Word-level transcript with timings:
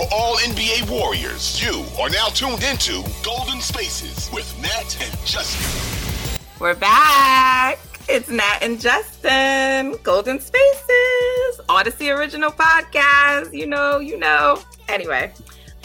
for 0.00 0.14
all 0.14 0.36
NBA 0.36 0.88
Warriors, 0.88 1.62
you 1.62 1.84
are 2.00 2.08
now 2.08 2.28
tuned 2.28 2.62
into 2.62 3.04
Golden 3.22 3.60
Spaces 3.60 4.30
with 4.32 4.58
Nat 4.62 4.96
and 5.02 5.26
Justin. 5.26 6.40
We're 6.58 6.74
back. 6.74 7.78
It's 8.08 8.30
Nat 8.30 8.60
and 8.62 8.80
Justin, 8.80 9.96
Golden 10.02 10.40
Spaces, 10.40 11.60
Odyssey 11.68 12.10
original 12.10 12.50
podcast. 12.50 13.52
You 13.52 13.66
know, 13.66 13.98
you 13.98 14.18
know. 14.18 14.62
Anyway, 14.88 15.34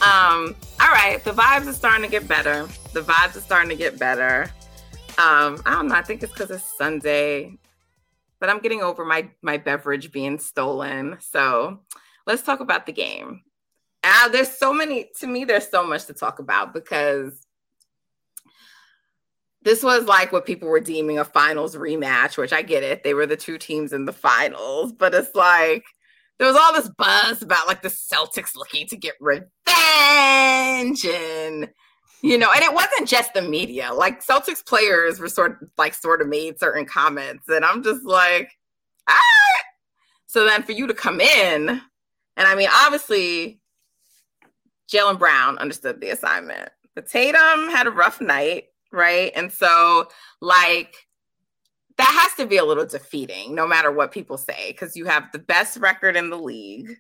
um, 0.01 0.55
all 0.79 0.91
right. 0.91 1.21
The 1.25 1.31
vibes 1.31 1.67
are 1.67 1.73
starting 1.73 2.03
to 2.03 2.09
get 2.09 2.25
better. 2.25 2.69
The 2.93 3.01
vibes 3.01 3.35
are 3.35 3.41
starting 3.41 3.69
to 3.69 3.75
get 3.75 3.99
better. 3.99 4.43
Um, 5.17 5.61
I 5.65 5.71
don't 5.71 5.89
know. 5.89 5.95
I 5.95 6.01
think 6.01 6.23
it's 6.23 6.31
because 6.31 6.51
it's 6.51 6.77
Sunday, 6.77 7.57
but 8.39 8.49
I'm 8.49 8.59
getting 8.59 8.81
over 8.81 9.03
my 9.03 9.29
my 9.41 9.57
beverage 9.57 10.13
being 10.13 10.39
stolen. 10.39 11.17
So 11.19 11.81
let's 12.25 12.43
talk 12.43 12.61
about 12.61 12.85
the 12.85 12.93
game. 12.93 13.41
Uh, 14.07 14.29
there's 14.29 14.51
so 14.51 14.71
many. 14.71 15.09
To 15.19 15.27
me, 15.27 15.45
there's 15.45 15.67
so 15.67 15.85
much 15.85 16.05
to 16.05 16.13
talk 16.13 16.37
about 16.37 16.73
because 16.73 17.45
this 19.63 19.81
was 19.81 20.05
like 20.05 20.31
what 20.31 20.45
people 20.45 20.69
were 20.69 20.79
deeming 20.79 21.17
a 21.17 21.25
finals 21.25 21.75
rematch, 21.75 22.37
which 22.37 22.53
I 22.53 22.61
get 22.61 22.83
it. 22.83 23.03
They 23.03 23.15
were 23.15 23.25
the 23.25 23.35
two 23.35 23.57
teams 23.57 23.93
in 23.93 24.05
the 24.05 24.13
finals, 24.13 24.93
but 24.93 25.15
it's 25.15 25.33
like 25.33 25.83
there 26.37 26.47
was 26.47 26.55
all 26.55 26.71
this 26.71 26.89
buzz 26.97 27.41
about 27.41 27.67
like 27.67 27.81
the 27.81 27.89
Celtics 27.89 28.55
looking 28.55 28.85
to 28.87 28.95
get 28.95 29.15
revenge 29.19 31.05
and 31.05 31.67
you 32.21 32.37
know, 32.37 32.49
and 32.53 32.63
it 32.63 32.73
wasn't 32.73 33.07
just 33.07 33.33
the 33.33 33.41
media. 33.41 33.91
Like 33.91 34.23
Celtics 34.23 34.65
players 34.65 35.19
were 35.19 35.29
sort 35.29 35.61
of 35.61 35.69
like 35.79 35.95
sort 35.95 36.21
of 36.21 36.27
made 36.27 36.59
certain 36.59 36.85
comments, 36.85 37.47
and 37.49 37.65
I'm 37.65 37.83
just 37.83 38.05
like, 38.05 38.51
ah. 39.09 39.19
So 40.27 40.45
then 40.45 40.63
for 40.63 40.73
you 40.73 40.87
to 40.87 40.93
come 40.93 41.19
in, 41.21 41.69
and 41.69 42.47
I 42.47 42.55
mean, 42.55 42.69
obviously, 42.71 43.61
Jaylen 44.91 45.19
Brown 45.19 45.57
understood 45.57 46.01
the 46.01 46.09
assignment, 46.09 46.69
but 46.93 47.07
Tatum 47.07 47.69
had 47.69 47.87
a 47.87 47.91
rough 47.91 48.21
night 48.21 48.65
right? 48.95 49.31
And 49.35 49.51
so, 49.51 50.07
like, 50.41 50.95
that 51.97 52.21
has 52.23 52.33
to 52.37 52.45
be 52.45 52.57
a 52.57 52.65
little 52.65 52.85
defeating, 52.85 53.53
no 53.53 53.67
matter 53.67 53.91
what 53.91 54.11
people 54.11 54.37
say, 54.37 54.71
because 54.71 54.95
you 54.95 55.05
have 55.05 55.31
the 55.31 55.39
best 55.39 55.77
record 55.77 56.15
in 56.15 56.29
the 56.29 56.37
league, 56.37 56.97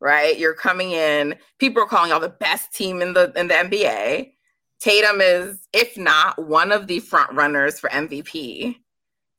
right? 0.00 0.38
You're 0.38 0.54
coming 0.54 0.90
in, 0.92 1.36
people 1.58 1.82
are 1.82 1.86
calling 1.86 2.10
y'all 2.10 2.20
the 2.20 2.28
best 2.28 2.74
team 2.74 3.00
in 3.00 3.14
the 3.14 3.32
in 3.36 3.48
the 3.48 3.54
NBA. 3.54 4.32
Tatum 4.80 5.20
is, 5.20 5.66
if 5.72 5.96
not 5.98 6.42
one 6.46 6.72
of 6.72 6.86
the 6.86 7.00
front 7.00 7.32
runners 7.34 7.78
for 7.78 7.90
MVP, 7.90 8.76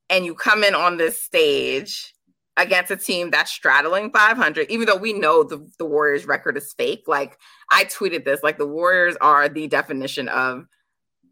and 0.09 0.25
you 0.25 0.35
come 0.35 0.63
in 0.63 0.75
on 0.75 0.97
this 0.97 1.21
stage 1.21 2.13
against 2.57 2.91
a 2.91 2.97
team 2.97 3.31
that's 3.31 3.51
straddling 3.51 4.11
500 4.11 4.69
even 4.69 4.85
though 4.85 4.97
we 4.97 5.13
know 5.13 5.43
the, 5.43 5.65
the 5.77 5.85
warriors 5.85 6.25
record 6.25 6.57
is 6.57 6.73
fake. 6.73 7.03
Like 7.07 7.37
i 7.69 7.85
tweeted 7.85 8.25
this 8.25 8.43
like 8.43 8.57
the 8.57 8.67
warriors 8.67 9.15
are 9.21 9.47
the 9.47 9.67
definition 9.67 10.27
of 10.29 10.65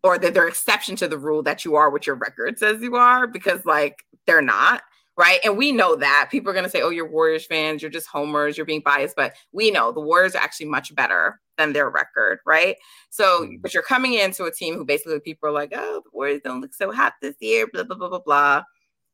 or 0.04 0.18
that 0.18 0.34
they're 0.34 0.48
exception 0.48 0.96
to 0.96 1.08
the 1.08 1.18
rule 1.18 1.44
that 1.44 1.66
you 1.66 1.76
are 1.76 1.90
what 1.90 2.08
your 2.08 2.16
record 2.16 2.58
says 2.58 2.82
you 2.82 2.96
are 2.96 3.28
because 3.28 3.66
like 3.66 4.06
they're 4.26 4.42
not 4.42 4.82
right? 5.18 5.42
And 5.44 5.58
we 5.58 5.74
know 5.74 5.98
that. 5.98 6.30
People 6.32 6.50
are 6.50 6.54
going 6.54 6.64
to 6.64 6.72
say 6.72 6.82
oh 6.82 6.90
you're 6.90 7.10
warriors 7.10 7.46
fans 7.46 7.82
you're 7.82 7.92
just 7.92 8.08
homers 8.08 8.56
you're 8.58 8.66
being 8.66 8.82
biased 8.84 9.18
but 9.18 9.34
we 9.52 9.70
know 9.70 9.92
the 9.92 10.00
warriors 10.00 10.34
are 10.34 10.42
actually 10.42 10.68
much 10.68 10.96
better 10.96 11.40
than 11.58 11.74
their 11.74 11.90
record 11.90 12.40
right? 12.46 12.78
So 13.10 13.46
mm. 13.46 13.62
but 13.62 13.74
you're 13.74 13.84
coming 13.84 14.14
into 14.14 14.46
a 14.46 14.52
team 14.52 14.76
who 14.76 14.86
basically 14.86 15.20
people 15.20 15.50
are 15.50 15.52
like 15.52 15.74
oh 15.76 16.02
the 16.04 16.10
warriors 16.14 16.42
don't 16.44 16.62
look 16.62 16.74
so 16.74 16.94
hot 16.94 17.14
this 17.22 17.36
year 17.42 17.68
blah 17.72 17.84
blah 17.84 17.98
blah 17.98 18.10
blah 18.10 18.20
blah 18.20 18.64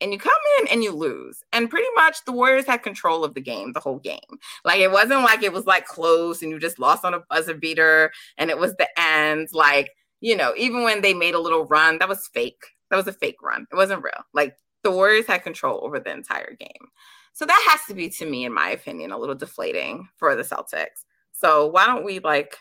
and 0.02 0.12
you 0.12 0.20
come 0.20 0.34
in 0.60 0.68
and 0.68 0.84
you 0.84 0.92
lose. 0.92 1.44
And 1.54 1.70
pretty 1.70 1.88
much 1.96 2.18
the 2.26 2.32
Warriors 2.32 2.66
had 2.66 2.84
control 2.84 3.24
of 3.24 3.34
the 3.34 3.42
game, 3.42 3.74
the 3.74 3.80
whole 3.80 4.00
game. 4.00 4.20
Like 4.64 4.80
it 4.80 4.92
wasn't 4.92 5.22
like 5.22 5.44
it 5.44 5.54
was 5.54 5.66
like 5.66 5.86
close 5.86 6.42
and 6.42 6.52
you 6.52 6.60
just 6.60 6.80
lost 6.80 7.06
on 7.06 7.14
a 7.14 7.22
buzzer 7.30 7.54
beater 7.54 8.12
and 8.38 8.50
it 8.50 8.58
was 8.58 8.76
the 8.76 8.88
end. 9.00 9.50
Like 9.54 9.92
you 10.22 10.36
know, 10.36 10.54
even 10.58 10.84
when 10.84 11.02
they 11.02 11.14
made 11.14 11.36
a 11.36 11.40
little 11.40 11.66
run, 11.66 12.00
that 12.00 12.10
was 12.10 12.28
fake. 12.28 12.64
That 12.90 12.98
was 12.98 13.08
a 13.08 13.14
fake 13.14 13.42
run. 13.42 13.68
It 13.72 13.76
wasn't 13.76 14.04
real. 14.04 14.24
Like 14.34 14.58
the 14.84 14.92
Warriors 14.92 15.28
had 15.28 15.44
control 15.44 15.82
over 15.84 16.00
the 16.00 16.12
entire 16.12 16.56
game. 16.56 16.90
So 17.34 17.46
that 17.46 17.68
has 17.70 17.82
to 17.88 17.94
be, 17.94 18.10
to 18.10 18.26
me, 18.26 18.46
in 18.46 18.54
my 18.54 18.70
opinion, 18.70 19.12
a 19.12 19.18
little 19.18 19.36
deflating 19.36 20.08
for 20.16 20.36
the 20.36 20.44
Celtics. 20.44 21.04
So 21.32 21.68
why 21.68 21.86
don't 21.86 22.06
we 22.06 22.20
like 22.20 22.58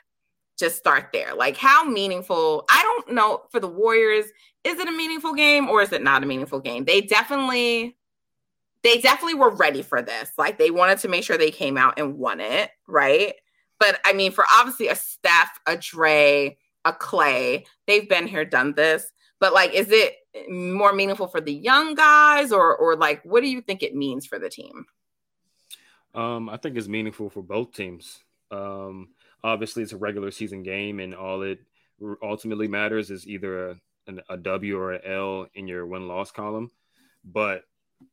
just 0.58 0.76
start 0.76 1.10
there? 1.12 1.34
Like, 1.34 1.56
how 1.56 1.84
meaningful? 1.84 2.64
I 2.70 2.82
don't 2.82 3.14
know 3.14 3.42
for 3.50 3.60
the 3.60 3.68
Warriors. 3.68 4.26
Is 4.64 4.78
it 4.78 4.88
a 4.88 4.92
meaningful 4.92 5.34
game 5.34 5.68
or 5.68 5.82
is 5.82 5.92
it 5.92 6.02
not 6.02 6.22
a 6.22 6.26
meaningful 6.26 6.60
game? 6.60 6.84
They 6.84 7.00
definitely, 7.00 7.96
they 8.82 8.98
definitely 8.98 9.34
were 9.34 9.54
ready 9.54 9.82
for 9.82 10.00
this. 10.00 10.30
Like, 10.38 10.58
they 10.58 10.70
wanted 10.70 10.98
to 11.00 11.08
make 11.08 11.24
sure 11.24 11.36
they 11.36 11.50
came 11.50 11.76
out 11.76 11.98
and 11.98 12.18
won 12.18 12.40
it, 12.40 12.70
right? 12.86 13.34
But 13.78 14.00
I 14.04 14.12
mean, 14.12 14.32
for 14.32 14.44
obviously 14.50 14.88
a 14.88 14.96
Steph, 14.96 15.58
a 15.66 15.76
Dre, 15.76 16.56
a 16.84 16.92
Klay. 16.92 17.66
They've 17.86 18.08
been 18.08 18.26
here, 18.26 18.44
done 18.44 18.74
this. 18.74 19.10
But 19.40 19.52
like, 19.52 19.72
is 19.74 19.90
it 19.90 20.14
more 20.48 20.92
meaningful 20.92 21.26
for 21.26 21.40
the 21.40 21.52
young 21.52 21.94
guys, 21.94 22.52
or 22.52 22.74
or 22.76 22.96
like, 22.96 23.22
what 23.24 23.42
do 23.42 23.48
you 23.48 23.60
think 23.60 23.82
it 23.82 23.94
means 23.94 24.26
for 24.26 24.38
the 24.38 24.48
team? 24.48 24.86
Um, 26.14 26.48
I 26.48 26.56
think 26.56 26.76
it's 26.76 26.88
meaningful 26.88 27.28
for 27.28 27.42
both 27.42 27.72
teams. 27.72 28.20
Um, 28.50 29.08
obviously, 29.44 29.82
it's 29.82 29.92
a 29.92 29.96
regular 29.98 30.32
season 30.32 30.64
game, 30.64 30.98
and 30.98 31.14
all 31.14 31.42
it 31.42 31.60
ultimately 32.22 32.66
matters 32.66 33.10
is 33.10 33.28
either 33.28 33.70
a, 33.70 33.76
a 34.30 34.36
W 34.36 34.78
or 34.78 34.92
an 34.92 35.02
L 35.04 35.46
in 35.54 35.68
your 35.68 35.86
win 35.86 36.08
loss 36.08 36.32
column. 36.32 36.70
But 37.24 37.62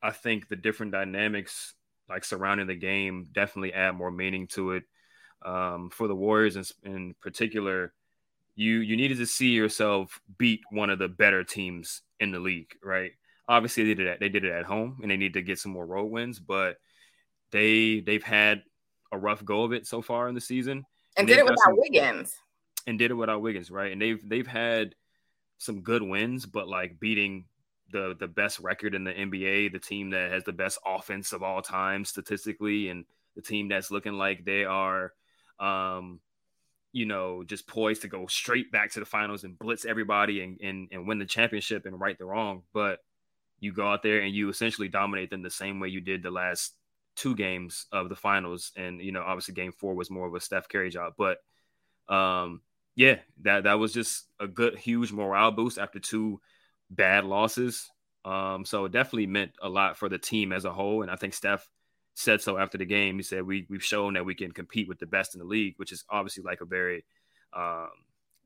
I 0.03 0.11
think 0.11 0.47
the 0.47 0.55
different 0.55 0.91
dynamics 0.91 1.73
like 2.07 2.25
surrounding 2.25 2.67
the 2.67 2.75
game 2.75 3.29
definitely 3.31 3.73
add 3.73 3.95
more 3.95 4.11
meaning 4.11 4.47
to 4.47 4.73
it. 4.73 4.83
Um, 5.43 5.89
for 5.89 6.07
the 6.07 6.15
Warriors 6.15 6.55
in, 6.55 6.65
in 6.83 7.15
particular, 7.19 7.93
you 8.55 8.79
you 8.79 8.95
needed 8.95 9.17
to 9.17 9.25
see 9.25 9.49
yourself 9.49 10.19
beat 10.37 10.61
one 10.69 10.89
of 10.89 10.99
the 10.99 11.07
better 11.07 11.43
teams 11.43 12.01
in 12.19 12.31
the 12.31 12.39
league, 12.39 12.75
right? 12.83 13.11
Obviously, 13.47 13.85
they 13.85 13.95
did 13.95 14.07
it. 14.07 14.19
They 14.19 14.29
did 14.29 14.45
it 14.45 14.51
at 14.51 14.65
home, 14.65 14.99
and 15.01 15.09
they 15.09 15.17
need 15.17 15.33
to 15.33 15.41
get 15.41 15.57
some 15.57 15.71
more 15.71 15.85
road 15.85 16.11
wins. 16.11 16.39
But 16.39 16.77
they 17.51 18.01
they've 18.01 18.23
had 18.23 18.63
a 19.11 19.17
rough 19.17 19.43
go 19.43 19.63
of 19.63 19.73
it 19.73 19.87
so 19.87 20.01
far 20.01 20.29
in 20.29 20.35
the 20.35 20.41
season, 20.41 20.85
and, 21.17 21.19
and 21.19 21.27
did 21.27 21.39
it 21.39 21.43
without 21.43 21.59
some, 21.59 21.77
Wiggins. 21.77 22.35
And 22.87 22.99
did 22.99 23.11
it 23.11 23.15
without 23.15 23.41
Wiggins, 23.41 23.69
right? 23.71 23.91
And 23.91 24.01
they've 24.01 24.27
they've 24.27 24.47
had 24.47 24.95
some 25.57 25.81
good 25.81 26.01
wins, 26.01 26.45
but 26.45 26.67
like 26.67 26.99
beating 26.99 27.45
the 27.91 28.15
the 28.19 28.27
best 28.27 28.59
record 28.59 28.95
in 28.95 29.03
the 29.03 29.13
NBA, 29.13 29.71
the 29.71 29.79
team 29.79 30.11
that 30.11 30.31
has 30.31 30.43
the 30.43 30.53
best 30.53 30.79
offense 30.85 31.33
of 31.33 31.43
all 31.43 31.61
time 31.61 32.05
statistically, 32.05 32.89
and 32.89 33.05
the 33.35 33.41
team 33.41 33.67
that's 33.67 33.91
looking 33.91 34.13
like 34.13 34.45
they 34.45 34.65
are 34.65 35.13
um, 35.59 36.19
you 36.91 37.05
know, 37.05 37.43
just 37.43 37.67
poised 37.67 38.01
to 38.01 38.07
go 38.07 38.27
straight 38.27 38.71
back 38.71 38.91
to 38.91 38.99
the 38.99 39.05
finals 39.05 39.43
and 39.43 39.57
blitz 39.57 39.85
everybody 39.85 40.41
and, 40.41 40.59
and, 40.61 40.89
and 40.91 41.07
win 41.07 41.19
the 41.19 41.25
championship 41.25 41.85
and 41.85 41.99
right 41.99 42.17
the 42.17 42.25
wrong. 42.25 42.63
But 42.73 42.99
you 43.59 43.71
go 43.71 43.87
out 43.87 44.03
there 44.03 44.19
and 44.19 44.33
you 44.33 44.49
essentially 44.49 44.89
dominate 44.89 45.29
them 45.29 45.41
the 45.41 45.49
same 45.49 45.79
way 45.79 45.87
you 45.87 46.01
did 46.01 46.23
the 46.23 46.31
last 46.31 46.73
two 47.15 47.35
games 47.35 47.85
of 47.91 48.09
the 48.09 48.15
finals. 48.15 48.71
And, 48.75 49.01
you 49.01 49.11
know, 49.11 49.21
obviously 49.21 49.53
game 49.53 49.71
four 49.71 49.95
was 49.95 50.09
more 50.09 50.27
of 50.27 50.35
a 50.35 50.39
Steph 50.39 50.69
Curry 50.69 50.89
job. 50.89 51.13
But 51.17 51.37
um, 52.07 52.61
yeah, 52.95 53.17
that, 53.41 53.63
that 53.63 53.79
was 53.79 53.93
just 53.93 54.25
a 54.39 54.47
good, 54.47 54.77
huge 54.77 55.11
morale 55.11 55.51
boost 55.51 55.77
after 55.77 55.99
two 55.99 56.41
bad 56.89 57.25
losses. 57.25 57.89
Um, 58.23 58.65
so 58.65 58.85
it 58.85 58.91
definitely 58.91 59.27
meant 59.27 59.51
a 59.61 59.69
lot 59.69 59.97
for 59.97 60.09
the 60.09 60.17
team 60.17 60.51
as 60.51 60.65
a 60.65 60.73
whole. 60.73 61.01
And 61.01 61.11
I 61.11 61.15
think 61.15 61.33
Steph– 61.33 61.69
said 62.13 62.41
so 62.41 62.57
after 62.57 62.77
the 62.77 62.85
game. 62.85 63.17
He 63.17 63.23
said, 63.23 63.43
we, 63.43 63.65
we've 63.69 63.83
shown 63.83 64.13
that 64.13 64.25
we 64.25 64.35
can 64.35 64.51
compete 64.51 64.87
with 64.87 64.99
the 64.99 65.05
best 65.05 65.33
in 65.33 65.39
the 65.39 65.45
league, 65.45 65.75
which 65.77 65.91
is 65.91 66.03
obviously 66.09 66.43
like 66.43 66.61
a 66.61 66.65
very 66.65 67.05
um, 67.53 67.89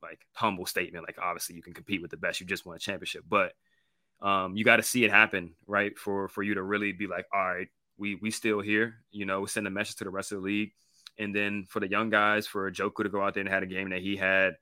like 0.02 0.20
humble 0.34 0.66
statement. 0.66 1.06
Like 1.08 1.18
obviously 1.22 1.56
you 1.56 1.64
can 1.64 1.74
compete 1.74 2.02
with 2.02 2.12
the 2.12 2.18
best. 2.18 2.40
You 2.40 2.46
just 2.46 2.66
won 2.66 2.76
a 2.76 2.80
championship. 2.80 3.24
But 3.28 3.54
um, 4.22 4.56
you 4.56 4.64
got 4.64 4.78
to 4.78 4.84
see 4.84 5.04
it 5.04 5.12
happen, 5.12 5.56
right? 5.68 5.98
For 5.98 6.28
for 6.30 6.44
you 6.44 6.54
to 6.56 6.64
really 6.64 6.92
be 6.92 7.08
like, 7.08 7.26
all 7.34 7.46
right, 7.46 7.68
we 7.98 8.16
we 8.16 8.32
still 8.32 8.60
here, 8.60 8.96
you 9.12 9.26
know, 9.26 9.42
we 9.42 9.48
send 9.48 9.68
a 9.68 9.72
message 9.72 9.98
to 9.98 10.04
the 10.04 10.10
rest 10.10 10.32
of 10.32 10.40
the 10.40 10.44
league. 10.44 10.72
And 11.18 11.34
then 11.34 11.66
for 11.70 11.80
the 11.80 11.90
young 11.90 12.10
guys, 12.10 12.46
for 12.46 12.70
Joku 12.72 13.04
to 13.04 13.10
go 13.10 13.24
out 13.24 13.34
there 13.34 13.42
and 13.42 13.50
had 13.50 13.64
a 13.64 13.68
game 13.68 13.90
that 13.92 14.02
he 14.02 14.18
had, 14.18 14.58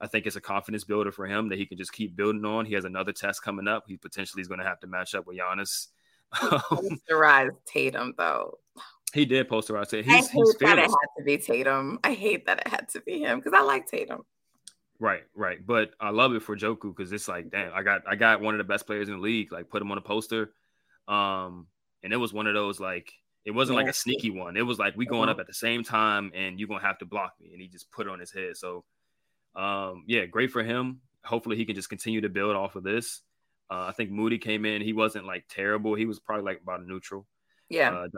I 0.00 0.06
think 0.06 0.26
it's 0.26 0.36
a 0.36 0.40
confidence 0.40 0.84
builder 0.84 1.12
for 1.12 1.26
him 1.26 1.50
that 1.50 1.58
he 1.58 1.66
can 1.66 1.76
just 1.76 1.92
keep 1.92 2.16
building 2.16 2.44
on. 2.44 2.64
He 2.64 2.74
has 2.74 2.86
another 2.86 3.12
test 3.12 3.42
coming 3.42 3.68
up. 3.68 3.84
He 3.86 3.98
potentially 3.98 4.40
is 4.40 4.48
going 4.48 4.60
to 4.60 4.66
have 4.66 4.80
to 4.80 4.86
match 4.86 5.14
up 5.14 5.26
with 5.26 5.38
Giannis. 5.38 5.88
Posterize 6.34 7.50
Tatum 7.66 8.14
though. 8.16 8.58
He 9.12 9.24
did 9.24 9.48
posterize 9.48 9.88
Tatum. 9.88 10.10
He's, 10.10 10.28
I 10.28 10.30
hate 10.30 10.44
he's 10.44 10.54
that 10.60 10.78
it 10.78 10.82
had 10.82 11.08
to 11.18 11.24
be 11.24 11.36
Tatum. 11.36 11.98
I 12.04 12.14
hate 12.14 12.46
that 12.46 12.60
it 12.60 12.68
had 12.68 12.88
to 12.90 13.00
be 13.00 13.20
him 13.20 13.40
because 13.40 13.52
I 13.52 13.62
like 13.62 13.86
Tatum. 13.86 14.24
Right, 15.00 15.22
right. 15.34 15.58
But 15.66 15.90
I 15.98 16.10
love 16.10 16.34
it 16.34 16.42
for 16.42 16.56
Joku 16.56 16.94
because 16.94 17.10
it's 17.12 17.26
like, 17.26 17.50
damn, 17.50 17.72
I 17.74 17.82
got 17.82 18.02
I 18.06 18.14
got 18.14 18.40
one 18.40 18.54
of 18.54 18.58
the 18.58 18.64
best 18.64 18.86
players 18.86 19.08
in 19.08 19.14
the 19.14 19.20
league. 19.20 19.50
Like 19.50 19.68
put 19.68 19.82
him 19.82 19.90
on 19.90 19.98
a 19.98 20.02
poster. 20.02 20.52
Um, 21.08 21.66
and 22.02 22.12
it 22.12 22.16
was 22.16 22.32
one 22.32 22.46
of 22.46 22.54
those 22.54 22.80
like 22.80 23.12
it 23.44 23.52
wasn't 23.52 23.76
like 23.76 23.88
a 23.88 23.92
sneaky 23.92 24.30
one. 24.30 24.56
It 24.56 24.66
was 24.66 24.78
like 24.78 24.96
we 24.96 25.06
going 25.06 25.24
uh-huh. 25.24 25.32
up 25.32 25.40
at 25.40 25.46
the 25.46 25.54
same 25.54 25.82
time 25.82 26.30
and 26.34 26.58
you're 26.58 26.68
gonna 26.68 26.82
have 26.82 26.98
to 26.98 27.06
block 27.06 27.34
me. 27.40 27.50
And 27.52 27.60
he 27.60 27.68
just 27.68 27.90
put 27.90 28.06
it 28.06 28.10
on 28.10 28.20
his 28.20 28.32
head. 28.32 28.56
So 28.56 28.84
um, 29.54 30.04
yeah, 30.06 30.26
great 30.26 30.50
for 30.50 30.62
him. 30.62 31.00
Hopefully 31.24 31.56
he 31.56 31.64
can 31.64 31.74
just 31.74 31.88
continue 31.88 32.20
to 32.20 32.28
build 32.28 32.56
off 32.56 32.76
of 32.76 32.82
this. 32.82 33.20
Uh, 33.70 33.86
I 33.88 33.92
think 33.92 34.10
Moody 34.10 34.38
came 34.38 34.64
in. 34.64 34.82
He 34.82 34.92
wasn't 34.92 35.26
like 35.26 35.44
terrible. 35.48 35.94
He 35.94 36.06
was 36.06 36.18
probably 36.18 36.44
like 36.44 36.60
about 36.62 36.86
neutral. 36.86 37.26
Yeah. 37.68 37.90
Uh, 37.90 38.08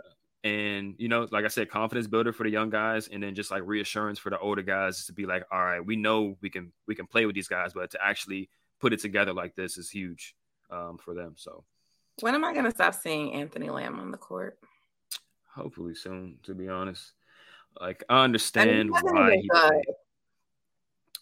and 0.44 0.94
you 0.98 1.08
know, 1.08 1.28
like 1.30 1.44
I 1.44 1.48
said, 1.48 1.70
confidence 1.70 2.06
builder 2.06 2.32
for 2.32 2.42
the 2.42 2.50
young 2.50 2.70
guys, 2.70 3.08
and 3.08 3.22
then 3.22 3.34
just 3.34 3.50
like 3.50 3.62
reassurance 3.64 4.18
for 4.18 4.30
the 4.30 4.38
older 4.38 4.62
guys 4.62 5.06
to 5.06 5.12
be 5.12 5.24
like, 5.24 5.44
all 5.52 5.62
right, 5.62 5.84
we 5.84 5.96
know 5.96 6.36
we 6.40 6.50
can 6.50 6.72
we 6.88 6.94
can 6.94 7.06
play 7.06 7.26
with 7.26 7.34
these 7.34 7.48
guys, 7.48 7.72
but 7.74 7.92
to 7.92 8.04
actually 8.04 8.50
put 8.80 8.92
it 8.92 9.00
together 9.00 9.32
like 9.32 9.54
this 9.54 9.78
is 9.78 9.88
huge 9.88 10.34
um, 10.70 10.98
for 10.98 11.14
them. 11.14 11.34
So, 11.36 11.64
when 12.20 12.34
am 12.34 12.44
I 12.44 12.52
going 12.52 12.64
to 12.64 12.70
stop 12.70 12.94
seeing 12.94 13.32
Anthony 13.32 13.70
Lamb 13.70 13.98
on 13.98 14.10
the 14.10 14.18
court? 14.18 14.58
Hopefully 15.54 15.94
soon. 15.94 16.38
To 16.44 16.54
be 16.54 16.68
honest, 16.68 17.12
like 17.80 18.04
I 18.08 18.24
understand 18.24 18.90
why 18.90 19.36
he. 19.36 19.48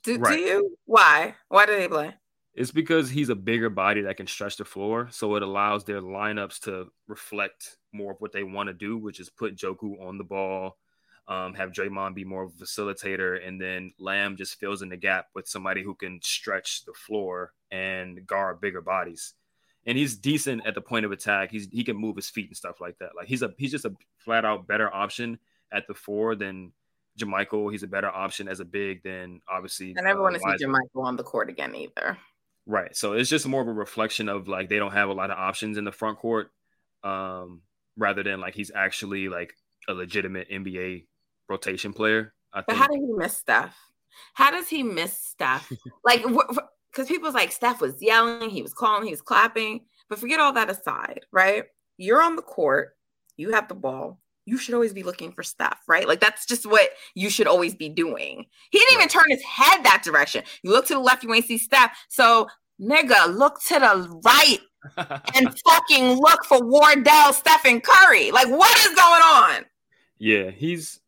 Do, 0.03 0.19
right. 0.19 0.37
do 0.37 0.41
you? 0.41 0.77
Why? 0.87 1.35
Why 1.49 1.67
do 1.67 1.77
they 1.77 1.89
play? 1.89 2.15
It's 2.55 2.73
because 2.73 3.11
he's 3.11 3.29
a 3.29 3.35
bigger 3.35 3.71
body 3.71 4.03
that 4.03 4.17
can 4.17 4.27
stretch 4.27 4.57
the 4.57 4.65
floor, 4.65 5.09
so 5.11 5.37
it 5.37 5.43
allows 5.43 5.85
their 5.85 6.01
lineups 6.01 6.61
to 6.61 6.91
reflect 7.07 7.77
more 7.93 8.13
of 8.13 8.21
what 8.21 8.33
they 8.33 8.43
want 8.43 8.69
to 8.69 8.73
do, 8.73 8.99
which 8.99 9.21
is 9.21 9.31
put 9.31 9.57
Joku 9.57 10.01
on 10.05 10.19
the 10.19 10.25
ball, 10.25 10.77
um, 11.29 11.55
have 11.55 11.71
Draymond 11.71 12.15
be 12.15 12.25
more 12.25 12.43
of 12.43 12.53
a 12.61 12.65
facilitator, 12.65 13.47
and 13.47 13.61
then 13.61 13.93
Lamb 13.99 14.37
just 14.37 14.59
fills 14.59 14.83
in 14.83 14.89
the 14.89 14.97
gap 14.97 15.27
with 15.35 15.47
somebody 15.47 15.83
who 15.83 15.95
can 15.95 16.21
stretch 16.23 16.85
the 16.85 16.93
floor 16.93 17.53
and 17.71 18.27
guard 18.27 18.61
bigger 18.61 18.81
bodies. 18.81 19.35
And 19.87 19.97
he's 19.97 20.17
decent 20.17 20.67
at 20.67 20.75
the 20.75 20.81
point 20.81 21.07
of 21.07 21.13
attack. 21.13 21.51
He's 21.51 21.69
he 21.71 21.85
can 21.85 21.97
move 21.97 22.17
his 22.17 22.29
feet 22.29 22.49
and 22.49 22.57
Steph 22.57 22.81
like 22.81 22.99
that. 22.99 23.11
Like 23.17 23.29
he's 23.29 23.43
a 23.43 23.53
he's 23.57 23.71
just 23.71 23.85
a 23.85 23.95
flat 24.19 24.45
out 24.45 24.67
better 24.67 24.93
option 24.93 25.39
at 25.73 25.87
the 25.87 25.95
four 25.95 26.35
than 26.35 26.73
JaMychal. 27.19 27.73
He's 27.73 27.83
a 27.83 27.89
better 27.89 28.09
option 28.09 28.49
as 28.49 28.61
a 28.61 28.65
big 28.65 29.03
than 29.03 29.41
obviously. 29.49 29.95
I 29.99 30.03
never 30.03 30.21
uh, 30.21 30.23
want 30.23 30.35
to 30.35 30.41
see 30.41 30.65
JaMychal 30.65 31.05
on 31.05 31.17
the 31.17 31.25
court 31.25 31.49
again 31.49 31.75
either. 31.75 32.19
Right. 32.67 32.95
So 32.95 33.15
it's 33.15 33.31
just 33.31 33.49
more 33.49 33.63
of 33.63 33.69
a 33.69 33.73
reflection 33.73 34.29
of 34.29 34.49
like 34.49 34.69
they 34.69 34.79
don't 34.79 34.93
have 34.93 35.09
a 35.09 35.15
lot 35.15 35.31
of 35.31 35.39
options 35.39 35.79
in 35.79 35.85
the 35.85 35.93
front 35.93 36.19
court, 36.19 36.51
um, 37.03 37.63
rather 37.97 38.23
than 38.23 38.41
like 38.41 38.55
he's 38.55 38.71
actually 38.75 39.29
like 39.29 39.55
a 39.89 39.95
legitimate 39.95 40.51
NBA 40.51 41.07
rotation 41.49 41.93
player. 41.93 42.35
I 42.53 42.63
but 42.67 42.77
how 42.77 42.87
did 42.87 43.01
he 43.01 43.13
miss 43.17 43.37
Steph? 43.37 43.77
How 44.35 44.51
does 44.51 44.69
he 44.69 44.83
miss 44.83 45.17
stuff? 45.17 45.71
like, 46.05 46.25
because 46.91 47.09
people's 47.09 47.35
like 47.35 47.53
Steph 47.53 47.81
was 47.81 48.01
yelling, 48.01 48.51
he 48.51 48.63
was 48.63 48.75
calling, 48.75 49.05
he 49.05 49.13
was 49.13 49.23
clapping. 49.23 49.83
But 50.09 50.19
forget 50.19 50.41
all 50.41 50.53
that 50.55 50.71
aside, 50.71 51.21
right? 51.33 51.65
You're 51.97 52.23
on 52.23 52.37
the 52.37 52.43
court, 52.43 52.97
you 53.37 53.53
have 53.53 53.69
the 53.69 53.75
ball, 53.75 54.19
you 54.45 54.59
should 54.59 54.75
always 54.75 54.93
be 54.93 55.03
looking 55.03 55.33
for 55.33 55.43
Steph, 55.43 55.81
right? 55.87 56.09
Like 56.09 56.21
that's 56.21 56.47
just 56.47 56.67
what 56.67 56.91
you 57.15 57.31
should 57.31 57.47
always 57.47 57.75
be 57.75 57.89
doing. 57.89 58.47
He 58.71 58.79
didn't 58.79 58.95
even 58.95 59.09
turn 59.09 59.29
his 59.29 59.43
head 59.43 59.85
that 59.85 60.03
direction. 60.03 60.43
You 60.63 60.71
look 60.71 60.87
to 60.87 60.95
the 60.95 61.01
left, 61.01 61.23
you 61.23 61.33
ain't 61.33 61.45
see 61.45 61.59
Steph. 61.59 61.97
So, 62.09 62.49
nigga, 62.81 63.33
look 63.33 63.63
to 63.69 63.75
the 63.75 64.21
right 64.25 64.59
and 65.37 65.55
fucking 65.67 66.21
look 66.21 66.45
for 66.47 66.61
Wardell, 66.67 67.33
Stephen 67.33 67.81
Curry. 67.81 68.31
Like, 68.31 68.49
what 68.49 68.77
is 68.79 68.95
going 68.97 69.23
on? 69.23 69.65
Yeah, 70.19 70.51
he's 70.51 71.01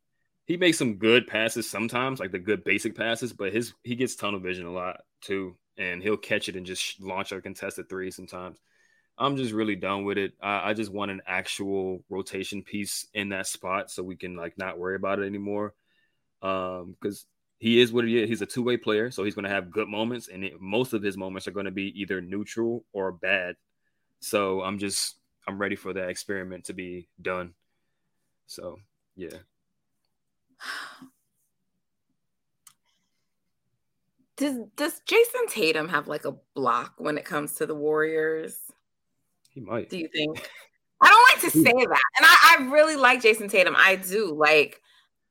he 0.45 0.57
makes 0.57 0.79
some 0.79 0.95
good 0.95 1.27
passes 1.27 1.71
sometimes, 1.71 2.21
like 2.21 2.33
the 2.33 2.39
good 2.39 2.65
basic 2.65 2.97
passes, 2.97 3.33
but 3.33 3.53
his 3.53 3.75
he 3.83 3.95
gets 3.95 4.17
tunnel 4.17 4.41
vision 4.41 4.67
a 4.67 4.73
lot 4.73 5.01
too, 5.21 5.57
and 5.79 6.03
he'll 6.03 6.17
catch 6.17 6.49
it 6.49 6.57
and 6.57 6.67
just 6.67 7.01
launch 7.01 7.33
a 7.33 7.41
contested 7.41 7.89
three 7.89 8.11
sometimes. 8.11 8.59
I'm 9.19 9.37
just 9.37 9.53
really 9.53 9.77
done 9.77 10.05
with 10.05 10.19
it. 10.19 10.33
I, 10.43 10.71
I, 10.71 10.75
just 10.75 10.91
want 10.91 11.11
an 11.11 11.21
actual 11.27 12.03
rotation 12.09 12.63
piece 12.63 13.07
in 13.13 13.29
that 13.29 13.47
spot 13.47 13.91
so 13.91 14.03
we 14.03 14.17
can 14.17 14.37
like 14.37 14.57
not 14.57 14.79
worry 14.79 14.97
about 14.97 15.19
it 15.19 15.27
anymore. 15.27 15.75
Um, 16.41 16.97
because 17.01 17.27
he 17.59 17.81
is 17.81 17.93
what 17.93 18.05
he 18.05 18.21
is. 18.21 18.29
He's 18.29 18.43
a 18.43 18.47
two 18.47 18.63
way 18.63 18.77
player, 18.77 19.11
so 19.11 19.23
he's 19.23 19.35
going 19.35 19.45
to 19.45 19.51
have 19.51 19.71
good 19.71 19.87
moments, 19.87 20.29
and 20.29 20.45
it, 20.45 20.61
most 20.61 20.93
of 20.95 21.03
his 21.03 21.17
moments 21.17 21.47
are 21.47 21.53
going 21.53 21.67
to 21.67 21.71
be 21.71 22.01
either 22.01 22.21
neutral 22.21 22.85
or 22.93 23.13
bad. 23.13 23.55
So 24.19 24.63
I'm 24.63 24.79
just 24.79 25.17
I'm 25.47 25.59
ready 25.59 25.77
for 25.77 25.93
that 25.93 26.09
experiment 26.09 26.65
to 26.65 26.73
be 26.73 27.09
done. 27.21 27.55
So 28.47 28.79
yeah. 29.15 29.39
Does 34.39 34.57
does 34.77 35.01
Jayson 35.07 35.47
Tatum 35.49 35.89
have 35.89 36.09
like 36.09 36.25
a 36.25 36.35
block 36.55 36.95
when 36.97 37.19
it 37.19 37.25
comes 37.25 37.53
to 37.57 37.67
the 37.67 37.75
Warriors? 37.75 38.59
He 39.51 39.61
might. 39.61 39.91
Do 39.91 39.99
you 39.99 40.09
think? 40.09 40.51
I 41.01 41.09
don't 41.09 41.29
like 41.35 41.53
to 41.53 41.59
say 41.59 41.87
that. 41.87 42.03
And 42.19 42.27
I, 42.27 42.57
I 42.59 42.71
really 42.71 42.97
like 42.97 43.21
Jayson 43.21 43.49
Tatum. 43.49 43.75
I 43.77 43.97
do. 43.97 44.33
Like, 44.33 44.81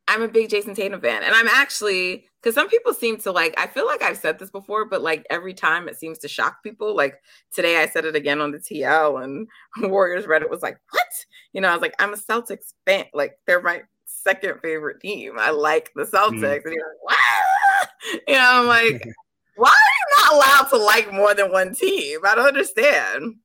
I'm 0.08 0.22
a 0.22 0.28
big 0.28 0.50
Jayson 0.50 0.76
Tatum 0.76 1.00
fan. 1.00 1.24
And 1.24 1.34
I'm 1.34 1.48
actually, 1.48 2.26
because 2.42 2.54
some 2.54 2.68
people 2.68 2.94
seem 2.94 3.18
to 3.20 3.32
like, 3.32 3.54
I 3.58 3.68
feel 3.68 3.86
like 3.86 4.02
I've 4.02 4.18
said 4.18 4.38
this 4.38 4.52
before, 4.52 4.86
but 4.86 5.02
like 5.02 5.26
every 5.30 5.54
time 5.54 5.88
it 5.88 5.98
seems 5.98 6.20
to 6.20 6.28
shock 6.28 6.62
people. 6.62 6.96
Like 6.96 7.22
today 7.54 7.82
I 7.82 7.88
said 7.88 8.06
it 8.06 8.16
again 8.16 8.42
on 8.42 8.52
the 8.52 8.60
TL 8.60 9.24
and 9.24 9.48
Warriors 9.92 10.26
Reddit 10.26 10.50
was 10.50 10.62
like, 10.62 10.78
what? 10.92 11.08
You 11.54 11.62
know, 11.62 11.70
I 11.70 11.74
was 11.74 11.82
like, 11.82 11.96
I'm 12.00 12.14
a 12.14 12.18
Celtics 12.18 12.74
fan. 12.86 13.06
Like, 13.14 13.40
they're 13.48 13.62
my 13.62 13.84
second 14.24 14.60
favorite 14.62 15.02
team. 15.02 15.34
I 15.38 15.52
like 15.52 15.92
the 15.96 16.04
Celtics. 16.04 16.42
Mm. 16.42 16.66
And 16.66 16.74
you're 16.74 16.88
like, 16.88 17.04
wow. 17.04 17.88
You 18.28 18.34
know, 18.34 18.42
I'm 18.44 18.68
like, 18.68 19.04
why 19.56 19.70
are 19.70 19.72
you 19.72 20.18
not 20.18 20.34
allowed 20.34 20.70
to 20.70 20.78
like 20.78 21.14
more 21.14 21.36
than 21.36 21.52
one 21.52 21.76
team? 21.76 22.20
I 22.26 22.36
don't 22.36 22.48
understand. 22.48 23.36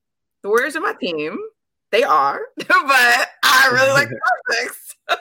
The 0.43 0.49
Warriors 0.49 0.77
are 0.77 0.81
my 0.81 0.95
team. 0.99 1.39
They 1.93 2.03
are, 2.03 2.41
but 2.57 2.69
I 2.69 3.71
really 3.73 3.93
like 3.93 4.09
the 4.09 4.21
Celtics. 4.51 5.19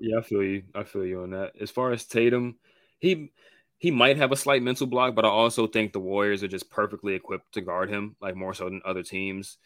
yeah, 0.00 0.18
I 0.18 0.22
feel 0.22 0.42
you. 0.42 0.62
I 0.74 0.84
feel 0.84 1.04
you 1.04 1.22
on 1.22 1.30
that. 1.30 1.52
As 1.60 1.70
far 1.70 1.92
as 1.92 2.04
Tatum, 2.04 2.56
he 3.00 3.32
he 3.78 3.90
might 3.90 4.16
have 4.16 4.32
a 4.32 4.36
slight 4.36 4.62
mental 4.62 4.86
block, 4.86 5.14
but 5.14 5.24
I 5.24 5.28
also 5.28 5.66
think 5.66 5.92
the 5.92 6.00
Warriors 6.00 6.42
are 6.42 6.48
just 6.48 6.70
perfectly 6.70 7.14
equipped 7.14 7.52
to 7.54 7.60
guard 7.60 7.90
him, 7.90 8.16
like 8.20 8.36
more 8.36 8.54
so 8.54 8.64
than 8.64 8.80
other 8.84 9.02
teams. 9.02 9.58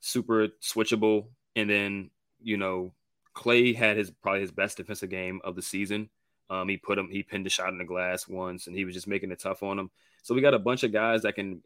Super 0.00 0.48
switchable, 0.62 1.28
and 1.56 1.68
then 1.68 2.10
you 2.40 2.56
know 2.56 2.92
Klay 3.36 3.76
had 3.76 3.96
his 3.96 4.10
probably 4.10 4.40
his 4.40 4.50
best 4.50 4.78
defensive 4.78 5.10
game 5.10 5.40
of 5.44 5.54
the 5.54 5.62
season. 5.62 6.08
Um, 6.48 6.68
he 6.68 6.76
put 6.76 6.98
him, 6.98 7.08
he 7.10 7.22
pinned 7.22 7.46
a 7.46 7.50
shot 7.50 7.68
in 7.68 7.78
the 7.78 7.84
glass 7.84 8.26
once, 8.28 8.66
and 8.66 8.76
he 8.76 8.84
was 8.84 8.94
just 8.94 9.08
making 9.08 9.30
it 9.30 9.40
tough 9.40 9.62
on 9.62 9.78
him. 9.78 9.90
So 10.22 10.34
we 10.34 10.40
got 10.40 10.54
a 10.54 10.58
bunch 10.58 10.84
of 10.84 10.92
guys 10.92 11.22
that 11.22 11.34
can 11.34 11.62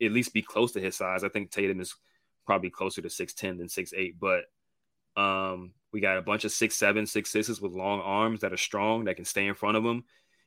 at 0.00 0.12
least 0.12 0.32
be 0.32 0.42
close 0.42 0.72
to 0.72 0.80
his 0.80 0.96
size. 0.96 1.24
I 1.24 1.28
think 1.28 1.50
Tatum 1.50 1.80
is 1.80 1.94
probably 2.46 2.70
closer 2.70 3.02
to 3.02 3.08
6'10 3.08 3.58
than 3.58 3.66
6'8, 3.66 4.14
but 4.18 4.44
um, 5.20 5.72
we 5.92 6.00
got 6.00 6.18
a 6.18 6.22
bunch 6.22 6.44
of 6.44 6.52
six 6.52 6.74
seven, 6.74 7.06
six 7.06 7.30
sixes 7.30 7.60
with 7.60 7.72
long 7.72 8.00
arms 8.00 8.40
that 8.40 8.52
are 8.52 8.58
strong 8.58 9.04
that 9.04 9.16
can 9.16 9.24
stay 9.24 9.46
in 9.46 9.54
front 9.54 9.76
of 9.76 9.84
him. 9.84 10.04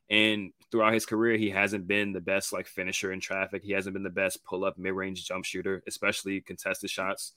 And 0.10 0.52
throughout 0.72 0.94
his 0.94 1.06
career, 1.06 1.38
he 1.38 1.50
hasn't 1.50 1.88
been 1.88 2.14
the 2.14 2.22
best 2.22 2.54
like 2.54 2.68
finisher 2.68 3.12
in 3.12 3.20
traffic. 3.20 3.64
He 3.64 3.74
hasn't 3.74 3.94
been 3.94 4.04
the 4.04 4.10
best 4.10 4.44
pull 4.44 4.66
up 4.66 4.78
mid 4.78 4.94
range 4.94 5.26
jump 5.26 5.46
shooter, 5.46 5.84
especially 5.88 6.42
contested 6.42 6.90
shots. 6.90 7.34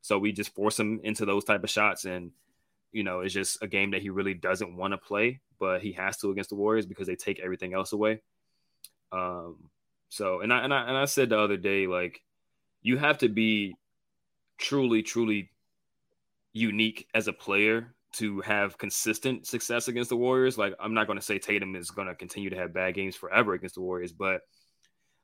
So 0.00 0.18
we 0.18 0.32
just 0.32 0.54
force 0.54 0.78
him 0.78 1.00
into 1.02 1.24
those 1.24 1.44
type 1.44 1.64
of 1.64 1.70
shots, 1.70 2.04
and 2.04 2.32
you 2.94 3.02
know 3.02 3.20
it's 3.20 3.34
just 3.34 3.62
a 3.62 3.66
game 3.66 3.90
that 3.90 4.02
he 4.02 4.10
really 4.10 4.34
doesn't 4.34 4.76
want 4.76 4.92
to 4.92 4.98
play, 4.98 5.40
but 5.58 5.82
he 5.82 5.92
has 5.92 6.16
to 6.18 6.30
against 6.30 6.50
the 6.50 6.56
Warriors 6.56 6.86
because 6.86 7.06
they 7.06 7.16
take 7.16 7.40
everything 7.40 7.74
else 7.74 7.92
away. 7.92 8.20
Um, 9.12 9.70
so, 10.08 10.40
and 10.40 10.52
I 10.52 10.60
and 10.60 10.72
I 10.72 10.88
and 10.88 10.96
I 10.96 11.04
said 11.06 11.28
the 11.28 11.38
other 11.38 11.56
day, 11.56 11.86
like, 11.86 12.22
you 12.82 12.96
have 12.96 13.18
to 13.18 13.28
be 13.28 13.74
truly, 14.58 15.02
truly 15.02 15.50
unique 16.52 17.08
as 17.14 17.28
a 17.28 17.32
player 17.32 17.94
to 18.12 18.40
have 18.42 18.78
consistent 18.78 19.44
success 19.44 19.88
against 19.88 20.10
the 20.10 20.16
Warriors. 20.16 20.56
Like, 20.56 20.74
I'm 20.78 20.94
not 20.94 21.08
going 21.08 21.18
to 21.18 21.24
say 21.24 21.38
Tatum 21.38 21.74
is 21.74 21.90
going 21.90 22.06
to 22.06 22.14
continue 22.14 22.48
to 22.50 22.56
have 22.56 22.72
bad 22.72 22.94
games 22.94 23.16
forever 23.16 23.54
against 23.54 23.74
the 23.74 23.80
Warriors, 23.80 24.12
but 24.12 24.42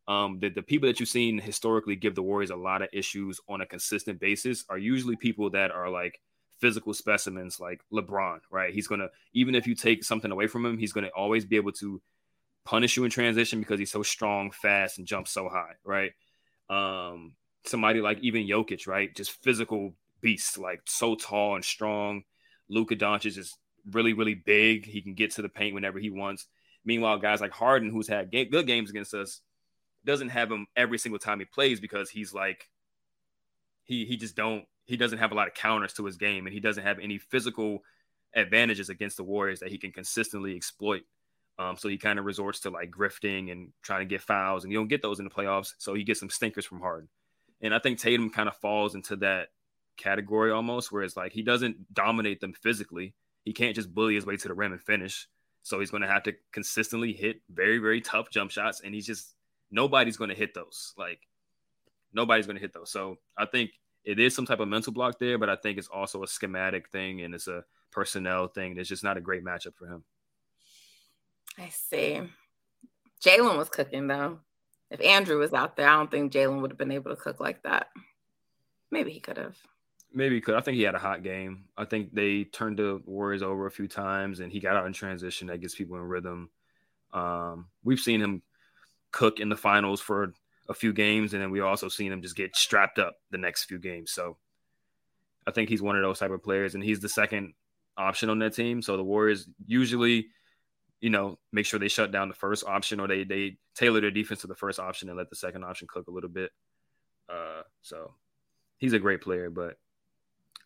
um, 0.09 0.41
the, 0.41 0.49
the 0.49 0.63
people 0.63 0.89
that 0.89 0.99
you've 0.99 1.09
seen 1.09 1.39
historically 1.39 1.95
give 1.95 2.17
the 2.17 2.23
Warriors 2.23 2.51
a 2.51 2.57
lot 2.57 2.83
of 2.83 2.89
issues 2.93 3.39
on 3.49 3.61
a 3.61 3.67
consistent 3.67 4.19
basis 4.19 4.65
are 4.69 4.79
usually 4.79 5.15
people 5.15 5.51
that 5.51 5.71
are 5.71 5.89
like 5.89 6.21
physical 6.61 6.95
specimens, 6.95 7.59
like 7.59 7.81
LeBron, 7.93 8.41
right? 8.51 8.73
He's 8.73 8.87
going 8.87 9.01
to, 9.01 9.11
even 9.33 9.55
if 9.55 9.67
you 9.67 9.75
take 9.75 10.05
something 10.05 10.31
away 10.31 10.47
from 10.47 10.65
him, 10.65 10.79
he's 10.79 10.93
going 10.93 11.05
to 11.05 11.11
always 11.11 11.45
be 11.45 11.57
able 11.57 11.73
to 11.73 12.01
punish 12.65 12.97
you 12.97 13.05
in 13.05 13.11
transition 13.11 13.61
because 13.61 13.79
he's 13.79 13.91
so 13.91 14.03
strong, 14.03 14.51
fast, 14.51 14.99
and 14.99 15.07
jumps 15.07 15.33
so 15.33 15.49
high, 15.49 15.75
right? 15.85 16.13
Um, 16.69 17.33
somebody 17.65 18.01
like 18.01 18.19
even 18.21 18.47
Jokic, 18.47 18.87
right? 18.87 19.15
Just 19.15 19.43
physical 19.43 19.95
beasts, 20.21 20.59
like 20.59 20.83
so 20.87 21.15
tall 21.15 21.55
and 21.55 21.65
strong. 21.65 22.23
Luka 22.69 22.95
Doncic 22.95 23.37
is 23.37 23.57
really, 23.91 24.13
really 24.13 24.35
big. 24.35 24.87
He 24.87 25.03
can 25.03 25.15
get 25.15 25.33
to 25.33 25.43
the 25.43 25.49
paint 25.49 25.75
whenever 25.75 25.99
he 25.99 26.11
wants. 26.11 26.47
Meanwhile, 26.85 27.19
guys 27.19 27.41
like 27.41 27.53
Harden, 27.53 27.91
who's 27.91 28.09
had 28.09 28.31
game, 28.31 28.51
good 28.51 28.67
games 28.67 28.91
against 28.91 29.15
us, 29.15 29.41
doesn't 30.05 30.31
have 30.31 30.51
him 30.51 30.67
every 30.77 30.99
single 30.99 31.19
time 31.19 31.39
he 31.39 31.45
plays 31.45 31.81
because 31.81 32.09
he's 32.09 32.33
like 32.33 32.69
he 33.85 34.07
he 34.07 34.17
just 34.17 34.37
don't 34.37 34.65
he 34.91 34.97
doesn't 34.97 35.19
have 35.19 35.33
a 35.33 35.35
lot 35.35 35.49
of 35.49 35.55
counters 35.55 35.95
to 35.95 36.05
his 36.05 36.17
game 36.17 36.47
and 36.47 36.53
he 36.53 36.61
doesn't 36.61 36.85
have 36.85 36.99
any 36.99 37.17
physical 37.17 37.83
advantages 38.35 38.91
against 38.91 39.17
the 39.17 39.25
Warriors 39.25 39.61
that 39.61 39.71
he 39.71 39.79
can 39.79 39.93
consistently 39.93 40.55
exploit. 40.55 41.03
Um, 41.59 41.77
so 41.77 41.89
he 41.89 41.99
kind 41.99 42.19
of 42.19 42.25
resorts 42.25 42.61
to 42.61 42.71
like 42.71 42.91
grifting 42.91 43.53
and 43.53 43.73
trying 43.83 44.01
to 44.01 44.07
get 44.07 44.23
fouls, 44.23 44.65
and 44.65 44.73
you 44.73 44.79
don't 44.79 44.89
get 44.89 45.03
those 45.03 45.19
in 45.19 45.25
the 45.25 45.31
playoffs. 45.31 45.75
So 45.79 45.95
he 45.95 46.05
gets 46.05 46.21
some 46.21 46.31
stinkers 46.31 46.65
from 46.65 46.81
Harden. 46.81 47.09
And 47.61 47.75
I 47.75 47.79
think 47.79 47.99
Tatum 47.99 48.31
kind 48.31 48.49
of 48.49 48.57
falls 48.57 48.95
into 48.95 49.17
that 49.17 49.49
category 49.99 50.53
almost, 50.53 50.91
where 50.91 51.03
it's 51.03 51.17
like 51.17 51.33
he 51.33 51.43
doesn't 51.43 51.93
dominate 51.93 52.41
them 52.41 52.55
physically. 52.55 53.15
He 53.45 53.53
can't 53.53 53.75
just 53.75 53.95
bully 53.95 54.15
his 54.15 54.25
way 54.25 54.37
to 54.39 54.49
the 54.49 54.55
rim 54.55 54.73
and 54.73 54.81
finish. 54.81 55.29
So 55.63 55.79
he's 55.81 55.91
going 55.91 56.03
to 56.03 56.09
have 56.09 56.23
to 56.23 56.35
consistently 56.53 57.13
hit 57.13 57.43
very, 57.53 57.77
very 57.77 58.01
tough 58.01 58.31
jump 58.31 58.51
shots. 58.51 58.81
And 58.83 58.95
he's 58.95 59.07
just, 59.07 59.35
nobody's 59.71 60.17
going 60.17 60.31
to 60.31 60.37
hit 60.37 60.55
those. 60.55 60.95
Like, 60.97 61.21
nobody's 62.15 62.47
going 62.47 62.57
to 62.57 62.63
hit 62.63 62.73
those. 62.73 62.91
So 62.91 63.19
I 63.37 63.45
think 63.45 63.73
it 64.05 64.19
is 64.19 64.35
some 64.35 64.47
type 64.47 64.61
of 64.61 64.69
mental 64.69 64.93
block 64.93 65.19
there, 65.19 65.39
but 65.39 65.51
I 65.51 65.57
think 65.57 65.79
it's 65.79 65.89
also 65.89 66.23
a 66.23 66.29
schematic 66.29 66.89
thing 66.91 67.21
and 67.23 67.35
it's 67.35 67.49
a 67.49 67.65
personnel 67.91 68.49
thing. 68.49 68.79
It's 68.79 68.89
just 68.89 69.05
not 69.05 69.17
a 69.17 69.21
great 69.21 69.45
matchup 69.45 69.75
for 69.77 69.87
him. 69.87 70.05
I 71.59 71.69
see. 71.69 72.23
Jaylen 73.23 73.59
was 73.59 73.69
cooking 73.69 74.07
though. 74.07 74.39
If 74.91 75.01
Andrew 75.01 75.39
was 75.39 75.53
out 75.53 75.77
there, 75.77 75.89
I 75.89 75.97
don't 75.97 76.11
think 76.11 76.33
Jaylen 76.33 76.61
would 76.63 76.71
have 76.71 76.79
been 76.79 76.91
able 76.91 77.15
to 77.15 77.21
cook 77.21 77.39
like 77.41 77.63
that. 77.63 77.89
Maybe 78.91 79.13
he 79.13 79.21
could 79.21 79.37
have. 79.37 79.57
Maybe 80.13 80.37
he 80.37 80.41
could. 80.41 80.57
I 80.57 80.61
think 80.61 80.77
he 80.77 80.83
had 80.83 80.97
a 80.97 80.99
hot 80.99 81.23
game. 81.23 81.67
I 81.77 81.85
think 81.85 82.13
they 82.13 82.45
turned 82.45 82.79
the 82.79 83.01
Warriors 83.05 83.43
over 83.43 83.67
a 83.67 83.71
few 83.71 83.87
times 83.87 84.41
and 84.41 84.51
he 84.51 84.59
got 84.59 84.75
out 84.75 84.87
in 84.87 84.93
transition 84.93 85.47
that 85.49 85.61
gets 85.61 85.75
people 85.75 85.97
in 85.97 86.03
rhythm. 86.03 86.51
Um, 87.13 87.67
we've 87.85 88.01
seen 88.01 88.21
him 88.21 88.43
cook 89.13 89.39
in 89.39 89.49
the 89.49 89.57
finals 89.57 90.01
for 90.01 90.33
a 90.71 90.75
few 90.75 90.93
games, 90.93 91.35
and 91.35 91.43
then 91.43 91.51
we 91.51 91.61
also 91.61 91.89
seen 91.89 92.13
him 92.13 92.23
just 92.23 92.37
get 92.37 92.57
strapped 92.57 92.99
up 92.99 93.17
the 93.31 93.39
next 93.39 93.65
few 93.65 93.79
games. 93.79 94.13
So 94.13 94.39
I 95.47 95.51
think 95.51 95.69
he's 95.69 95.83
one 95.83 95.97
of 95.97 96.03
those 96.03 96.21
type 96.21 96.31
of 96.31 96.43
players, 96.43 96.75
and 96.75 96.83
he's 96.83 97.01
the 97.01 97.09
second 97.09 97.55
option 97.97 98.31
on 98.31 98.39
that 98.39 98.55
team. 98.55 98.81
So 98.81 98.97
the 98.97 99.05
Warriors 99.05 99.49
usually, 99.67 100.29
you 101.01 101.11
know, 101.11 101.39
make 101.53 101.67
sure 101.67 101.81
they 101.81 101.89
shut 101.89 102.13
down 102.13 102.29
the 102.29 102.35
first 102.35 102.65
option 102.65 103.01
or 103.01 103.09
they 103.09 103.25
they 103.25 103.57
tailor 103.75 104.01
their 104.01 104.13
defense 104.13 104.43
to 104.43 104.47
the 104.47 104.55
first 104.55 104.79
option 104.79 105.09
and 105.09 105.19
let 105.19 105.29
the 105.29 105.37
second 105.37 105.65
option 105.65 105.89
cook 105.91 106.07
a 106.07 106.13
little 106.13 106.31
bit. 106.31 106.53
Uh, 107.29 107.63
so 107.83 108.15
he's 108.79 108.93
a 108.93 108.99
great 108.99 109.21
player, 109.21 109.51
but 109.51 109.77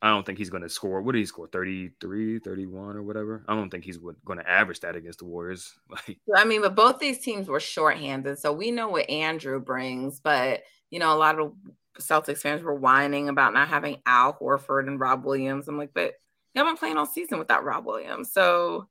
I 0.04 0.08
don't 0.08 0.26
think 0.26 0.36
he's 0.36 0.50
going 0.50 0.62
to 0.62 0.68
score. 0.68 1.00
What 1.00 1.12
did 1.12 1.20
he 1.20 1.24
score? 1.24 1.46
33, 1.46 2.38
31 2.40 2.94
or 2.94 3.02
whatever. 3.02 3.42
I 3.48 3.54
don't 3.54 3.70
think 3.70 3.84
he's 3.84 3.96
going 3.96 4.38
to 4.38 4.46
average 4.46 4.80
that 4.80 4.96
against 4.96 5.20
the 5.20 5.24
Warriors. 5.24 5.72
Like, 5.88 6.18
I 6.36 6.44
mean, 6.44 6.60
but 6.60 6.74
both 6.74 6.98
these 6.98 7.20
teams 7.20 7.48
were 7.48 7.58
shorthanded. 7.58 8.38
So 8.38 8.52
we 8.52 8.70
know 8.70 8.88
what 8.88 9.08
Andrew 9.08 9.58
brings, 9.60 10.20
but 10.20 10.60
you 10.90 10.98
know, 10.98 11.14
a 11.14 11.16
lot 11.16 11.40
of 11.40 11.54
Celtics 11.98 12.40
fans 12.40 12.62
were 12.62 12.74
whining 12.74 13.30
about 13.30 13.54
not 13.54 13.68
having 13.68 13.96
Al 14.04 14.34
Horford 14.34 14.88
and 14.88 15.00
Rob 15.00 15.24
Williams. 15.24 15.68
I'm 15.68 15.78
like, 15.78 15.94
but 15.94 16.12
y'all 16.52 16.66
been 16.66 16.76
playing 16.76 16.98
all 16.98 17.06
season 17.06 17.38
without 17.38 17.64
Rob 17.64 17.86
Williams. 17.86 18.30
So 18.30 18.86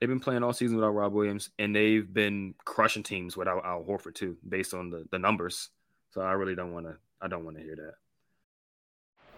they've 0.00 0.08
been 0.08 0.20
playing 0.20 0.44
all 0.44 0.52
season 0.52 0.76
without 0.76 0.90
Rob 0.90 1.12
Williams, 1.12 1.50
and 1.58 1.74
they've 1.74 2.12
been 2.12 2.54
crushing 2.64 3.02
teams 3.02 3.36
without 3.36 3.64
Al 3.64 3.82
Horford 3.82 4.14
too, 4.14 4.36
based 4.48 4.74
on 4.74 4.90
the, 4.90 5.06
the 5.10 5.18
numbers. 5.18 5.70
So 6.10 6.20
I 6.20 6.32
really 6.32 6.54
don't 6.54 6.72
want 6.72 6.86
to. 6.86 6.96
I 7.20 7.26
don't 7.26 7.44
want 7.44 7.56
to 7.56 7.64
hear 7.64 7.74
that. 7.74 7.94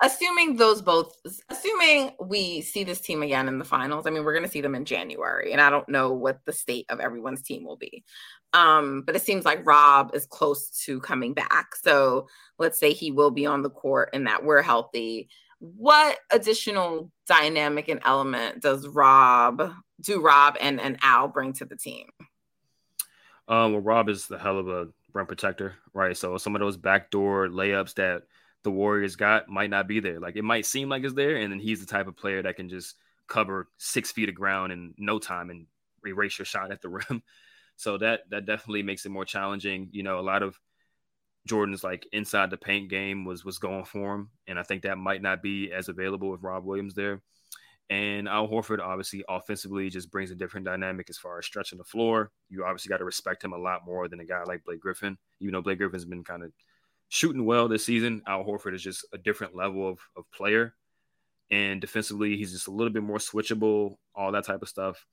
Assuming 0.00 0.56
those 0.56 0.80
both 0.80 1.16
assuming 1.48 2.12
we 2.20 2.60
see 2.60 2.84
this 2.84 3.00
team 3.00 3.22
again 3.22 3.48
in 3.48 3.58
the 3.58 3.64
finals 3.64 4.06
i 4.06 4.10
mean 4.10 4.24
we're 4.24 4.32
going 4.32 4.44
to 4.44 4.50
see 4.50 4.60
them 4.60 4.74
in 4.74 4.84
january 4.84 5.52
and 5.52 5.60
i 5.60 5.68
don't 5.68 5.88
know 5.88 6.12
what 6.12 6.38
the 6.44 6.52
state 6.52 6.86
of 6.88 7.00
everyone's 7.00 7.42
team 7.42 7.64
will 7.64 7.76
be. 7.76 8.04
Um 8.52 9.02
but 9.04 9.16
it 9.16 9.22
seems 9.22 9.44
like 9.44 9.66
rob 9.66 10.14
is 10.14 10.24
close 10.24 10.70
to 10.84 11.00
coming 11.00 11.34
back 11.34 11.74
so 11.74 12.28
let's 12.58 12.78
say 12.78 12.92
he 12.92 13.10
will 13.10 13.30
be 13.30 13.44
on 13.46 13.62
the 13.62 13.70
court 13.70 14.10
and 14.12 14.26
that 14.26 14.44
we're 14.44 14.62
healthy. 14.62 15.28
What 15.58 16.18
additional 16.30 17.10
dynamic 17.26 17.88
and 17.88 18.00
element 18.04 18.62
does 18.62 18.86
rob 18.86 19.72
do 20.00 20.22
rob 20.22 20.56
and 20.60 20.80
and 20.80 20.96
al 21.02 21.28
bring 21.28 21.52
to 21.54 21.64
the 21.64 21.76
team? 21.76 22.06
Um 23.48 23.72
well 23.72 23.82
rob 23.82 24.08
is 24.08 24.28
the 24.28 24.38
hell 24.38 24.58
of 24.58 24.68
a 24.68 24.88
rim 25.12 25.26
protector 25.26 25.74
right? 25.92 26.16
So 26.16 26.38
some 26.38 26.54
of 26.54 26.60
those 26.60 26.76
backdoor 26.76 27.48
layups 27.48 27.94
that 27.94 28.22
the 28.64 28.70
Warriors 28.70 29.16
got 29.16 29.48
might 29.48 29.70
not 29.70 29.88
be 29.88 30.00
there. 30.00 30.20
Like 30.20 30.36
it 30.36 30.44
might 30.44 30.66
seem 30.66 30.88
like 30.88 31.04
it's 31.04 31.14
there, 31.14 31.36
and 31.36 31.52
then 31.52 31.60
he's 31.60 31.80
the 31.80 31.86
type 31.86 32.06
of 32.06 32.16
player 32.16 32.42
that 32.42 32.56
can 32.56 32.68
just 32.68 32.96
cover 33.28 33.68
six 33.76 34.10
feet 34.10 34.28
of 34.28 34.34
ground 34.34 34.72
in 34.72 34.94
no 34.98 35.18
time 35.18 35.50
and 35.50 35.66
erase 36.06 36.38
your 36.38 36.46
shot 36.46 36.72
at 36.72 36.82
the 36.82 36.88
rim. 37.10 37.22
So 37.76 37.98
that 37.98 38.20
that 38.30 38.46
definitely 38.46 38.82
makes 38.82 39.06
it 39.06 39.10
more 39.10 39.24
challenging. 39.24 39.88
You 39.92 40.02
know, 40.02 40.18
a 40.18 40.20
lot 40.20 40.42
of 40.42 40.58
Jordan's 41.46 41.84
like 41.84 42.06
inside 42.12 42.50
the 42.50 42.56
paint 42.56 42.90
game 42.90 43.24
was 43.24 43.44
was 43.44 43.58
going 43.58 43.84
for 43.84 44.14
him, 44.14 44.30
and 44.46 44.58
I 44.58 44.62
think 44.62 44.82
that 44.82 44.98
might 44.98 45.22
not 45.22 45.42
be 45.42 45.72
as 45.72 45.88
available 45.88 46.30
with 46.30 46.42
Rob 46.42 46.64
Williams 46.64 46.94
there. 46.94 47.22
And 47.90 48.28
Al 48.28 48.48
Horford 48.48 48.80
obviously 48.80 49.24
offensively 49.28 49.88
just 49.88 50.10
brings 50.10 50.30
a 50.30 50.34
different 50.34 50.66
dynamic 50.66 51.08
as 51.08 51.16
far 51.16 51.38
as 51.38 51.46
stretching 51.46 51.78
the 51.78 51.84
floor. 51.84 52.30
You 52.50 52.64
obviously 52.64 52.90
got 52.90 52.98
to 52.98 53.04
respect 53.04 53.42
him 53.42 53.54
a 53.54 53.58
lot 53.58 53.86
more 53.86 54.08
than 54.08 54.20
a 54.20 54.26
guy 54.26 54.42
like 54.44 54.62
Blake 54.64 54.80
Griffin. 54.80 55.16
You 55.40 55.50
know, 55.50 55.62
Blake 55.62 55.78
Griffin's 55.78 56.04
been 56.04 56.22
kind 56.22 56.42
of 56.42 56.52
shooting 57.08 57.44
well 57.44 57.68
this 57.68 57.84
season. 57.84 58.22
Al 58.26 58.44
Horford 58.44 58.74
is 58.74 58.82
just 58.82 59.06
a 59.12 59.18
different 59.18 59.54
level 59.54 59.88
of, 59.88 59.98
of 60.16 60.30
player. 60.30 60.74
And 61.50 61.80
defensively, 61.80 62.36
he's 62.36 62.52
just 62.52 62.68
a 62.68 62.72
little 62.72 62.92
bit 62.92 63.02
more 63.02 63.18
switchable, 63.18 63.96
all 64.14 64.32
that 64.32 64.44
type 64.44 64.62
of 64.62 64.68
stuff. 64.68 65.06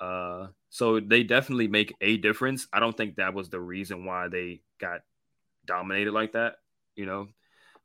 Uh, 0.00 0.48
so 0.70 0.98
they 0.98 1.22
definitely 1.22 1.68
make 1.68 1.94
a 2.00 2.16
difference. 2.16 2.66
I 2.72 2.80
don't 2.80 2.96
think 2.96 3.16
that 3.16 3.34
was 3.34 3.48
the 3.48 3.60
reason 3.60 4.04
why 4.04 4.28
they 4.28 4.62
got 4.80 5.02
dominated 5.64 6.12
like 6.12 6.32
that. 6.32 6.56
You 6.96 7.06
know, 7.06 7.28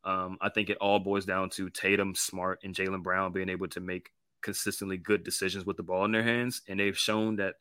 um, 0.04 0.38
I 0.42 0.50
think 0.50 0.70
it 0.70 0.78
all 0.82 1.00
boils 1.00 1.26
down 1.26 1.52
to 1.52 1.70
Tatum, 1.70 2.16
Smart, 2.16 2.60
and 2.64 2.74
Jaylen 2.74 3.04
Brown 3.04 3.34
being 3.34 3.50
able 3.50 3.68
to 3.70 3.80
make 3.80 4.10
consistently 4.42 4.98
good 4.98 5.24
decisions 5.24 5.66
with 5.66 5.78
the 5.78 5.84
ball 5.84 6.06
in 6.06 6.12
their 6.12 6.24
hands. 6.24 6.62
And 6.68 6.80
they've 6.80 6.98
shown 6.98 7.36
that 7.36 7.56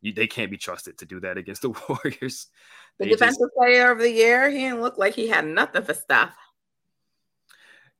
you, 0.00 0.12
they 0.12 0.26
can't 0.26 0.50
be 0.50 0.56
trusted 0.56 0.98
to 0.98 1.06
do 1.06 1.20
that 1.20 1.38
against 1.38 1.62
the 1.62 1.70
Warriors. 1.88 2.46
The 2.98 3.04
they 3.04 3.10
defensive 3.10 3.48
just, 3.48 3.54
player 3.56 3.90
of 3.90 3.98
the 3.98 4.10
year, 4.10 4.50
he 4.50 4.58
didn't 4.58 4.80
look 4.80 4.98
like 4.98 5.14
he 5.14 5.28
had 5.28 5.46
nothing 5.46 5.82
for 5.82 5.94
Steph. 5.94 6.36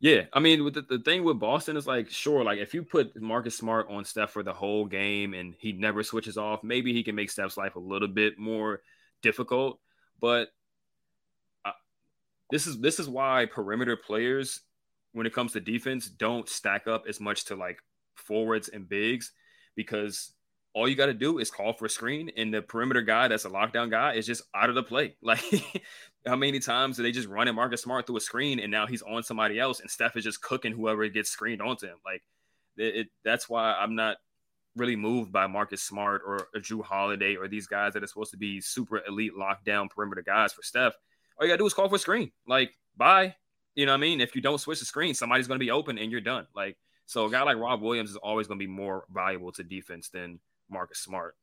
Yeah, 0.00 0.22
I 0.32 0.38
mean, 0.38 0.64
the, 0.72 0.82
the 0.82 1.00
thing 1.00 1.24
with 1.24 1.40
Boston 1.40 1.76
is 1.76 1.86
like, 1.86 2.08
sure, 2.08 2.44
like 2.44 2.60
if 2.60 2.72
you 2.72 2.84
put 2.84 3.20
Marcus 3.20 3.56
Smart 3.56 3.88
on 3.90 4.04
Steph 4.04 4.30
for 4.30 4.44
the 4.44 4.52
whole 4.52 4.86
game 4.86 5.34
and 5.34 5.54
he 5.58 5.72
never 5.72 6.04
switches 6.04 6.38
off, 6.38 6.62
maybe 6.62 6.92
he 6.92 7.02
can 7.02 7.16
make 7.16 7.30
Steph's 7.30 7.56
life 7.56 7.74
a 7.74 7.80
little 7.80 8.06
bit 8.06 8.38
more 8.38 8.80
difficult. 9.22 9.80
But 10.20 10.50
uh, 11.64 11.72
this 12.50 12.68
is 12.68 12.78
this 12.78 13.00
is 13.00 13.08
why 13.08 13.46
perimeter 13.46 13.96
players, 13.96 14.60
when 15.12 15.26
it 15.26 15.34
comes 15.34 15.52
to 15.54 15.60
defense, 15.60 16.08
don't 16.08 16.48
stack 16.48 16.86
up 16.86 17.06
as 17.08 17.18
much 17.18 17.46
to 17.46 17.56
like 17.56 17.80
forwards 18.14 18.68
and 18.68 18.88
bigs 18.88 19.32
because 19.74 20.32
all 20.78 20.88
you 20.88 20.94
got 20.94 21.06
to 21.06 21.14
do 21.14 21.38
is 21.38 21.50
call 21.50 21.72
for 21.72 21.86
a 21.86 21.90
screen, 21.90 22.30
and 22.36 22.54
the 22.54 22.62
perimeter 22.62 23.02
guy 23.02 23.26
that's 23.26 23.44
a 23.44 23.50
lockdown 23.50 23.90
guy 23.90 24.14
is 24.14 24.26
just 24.26 24.42
out 24.54 24.68
of 24.68 24.76
the 24.76 24.82
play. 24.82 25.16
Like, 25.22 25.42
how 26.24 26.36
many 26.36 26.60
times 26.60 26.96
do 26.96 27.02
they 27.02 27.10
just 27.10 27.28
run 27.28 27.48
and 27.48 27.56
Marcus 27.56 27.82
Smart 27.82 28.06
through 28.06 28.18
a 28.18 28.20
screen, 28.20 28.60
and 28.60 28.70
now 28.70 28.86
he's 28.86 29.02
on 29.02 29.24
somebody 29.24 29.58
else, 29.58 29.80
and 29.80 29.90
Steph 29.90 30.16
is 30.16 30.22
just 30.22 30.40
cooking 30.40 30.72
whoever 30.72 31.06
gets 31.08 31.30
screened 31.30 31.60
onto 31.60 31.86
him? 31.86 31.96
Like, 32.04 32.22
it, 32.76 32.96
it, 32.96 33.06
that's 33.24 33.48
why 33.48 33.72
I'm 33.72 33.96
not 33.96 34.18
really 34.76 34.94
moved 34.94 35.32
by 35.32 35.48
Marcus 35.48 35.82
Smart 35.82 36.22
or, 36.24 36.48
or 36.54 36.60
Jrue 36.60 36.84
Holiday 36.84 37.34
or 37.34 37.48
these 37.48 37.66
guys 37.66 37.94
that 37.94 38.04
are 38.04 38.06
supposed 38.06 38.30
to 38.30 38.36
be 38.36 38.60
super 38.60 39.02
elite 39.04 39.32
lockdown 39.36 39.90
perimeter 39.90 40.22
guys 40.22 40.52
for 40.52 40.62
Steph. 40.62 40.94
All 41.36 41.44
you 41.44 41.50
gotta 41.52 41.58
do 41.58 41.66
is 41.66 41.74
call 41.74 41.88
for 41.88 41.96
a 41.96 41.98
screen. 41.98 42.30
Like, 42.46 42.70
bye. 42.96 43.34
You 43.74 43.86
know 43.86 43.92
what 43.92 43.98
I 43.98 44.00
mean? 44.00 44.20
If 44.20 44.36
you 44.36 44.42
don't 44.42 44.58
switch 44.58 44.78
the 44.78 44.84
screen, 44.84 45.14
somebody's 45.14 45.48
gonna 45.48 45.58
be 45.58 45.72
open 45.72 45.98
and 45.98 46.12
you're 46.12 46.20
done. 46.20 46.46
Like, 46.54 46.76
so 47.06 47.26
a 47.26 47.30
guy 47.30 47.42
like 47.42 47.56
Rob 47.56 47.82
Williams 47.82 48.10
is 48.10 48.16
always 48.16 48.46
gonna 48.46 48.58
be 48.58 48.66
more 48.68 49.04
valuable 49.10 49.50
to 49.52 49.64
defense 49.64 50.08
than 50.08 50.38
Marcus 50.70 50.98
Smart, 50.98 51.36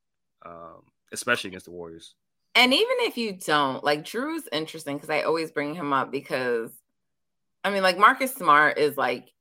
um, 0.45 0.83
especially 1.11 1.49
against 1.49 1.65
the 1.65 1.71
Warriors. 1.71 2.15
And 2.55 2.73
even 2.73 2.97
if 2.99 3.17
you 3.17 3.33
don't, 3.33 3.83
like 3.83 4.03
Jrue's 4.03 4.47
interesting 4.51 4.95
because 4.95 5.09
I 5.09 5.23
always 5.23 5.51
bring 5.51 5.75
him 5.75 5.91
up 5.91 6.11
because 6.11 6.71
I 7.65 7.71
mean, 7.71 7.83
like 7.83 7.97
Marcus 7.97 8.33
Smart 8.33 8.77
is 8.77 8.95
like 8.95 9.31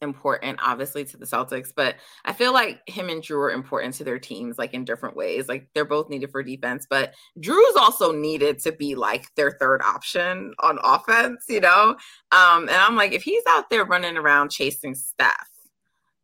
important, 0.00 0.60
obviously, 0.62 1.04
to 1.04 1.16
the 1.16 1.26
Celtics, 1.26 1.72
but 1.74 1.96
I 2.24 2.32
feel 2.32 2.52
like 2.52 2.80
him 2.88 3.08
and 3.08 3.20
Jrue 3.20 3.38
are 3.38 3.50
important 3.50 3.94
to 3.94 4.04
their 4.04 4.20
teams, 4.20 4.58
like 4.58 4.74
in 4.74 4.84
different 4.84 5.16
ways. 5.16 5.48
Like 5.48 5.68
they're 5.74 5.84
both 5.84 6.08
needed 6.08 6.30
for 6.30 6.42
defense, 6.42 6.86
but 6.88 7.14
Jrue's 7.40 7.76
also 7.76 8.12
needed 8.12 8.60
to 8.60 8.72
be 8.72 8.94
like 8.94 9.34
their 9.34 9.50
third 9.50 9.82
option 9.82 10.54
on 10.60 10.78
offense, 10.84 11.46
you 11.48 11.60
know? 11.60 11.96
Um, 12.30 12.68
and 12.68 12.70
I'm 12.70 12.94
like, 12.96 13.12
if 13.12 13.22
he's 13.22 13.42
out 13.48 13.70
there 13.70 13.84
running 13.84 14.16
around 14.16 14.50
chasing 14.50 14.94
Steph, 14.94 15.47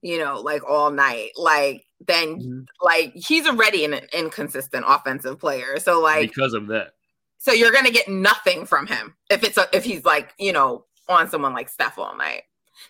you 0.05 0.19
know, 0.19 0.39
like 0.39 0.63
all 0.69 0.91
night, 0.91 1.31
like 1.35 1.87
then 2.07 2.39
mm-hmm. 2.39 2.61
like 2.83 3.15
he's 3.15 3.47
already 3.47 3.87
an 3.87 3.95
inconsistent 4.13 4.85
offensive 4.87 5.41
player. 5.41 5.79
So 5.79 6.03
like 6.03 6.29
because 6.29 6.53
of 6.53 6.67
that. 6.67 6.93
So 7.39 7.53
you're 7.53 7.73
gonna 7.73 7.91
get 7.91 8.07
nothing 8.07 8.67
from 8.67 8.87
him 8.87 9.15
if 9.31 9.43
it's 9.43 9.57
a, 9.57 9.67
if 9.73 9.83
he's 9.83 10.05
like, 10.05 10.35
you 10.39 10.53
know, 10.53 10.85
on 11.09 11.31
someone 11.31 11.55
like 11.55 11.71
Steph 11.71 11.99
all 11.99 12.15
night. 12.17 12.43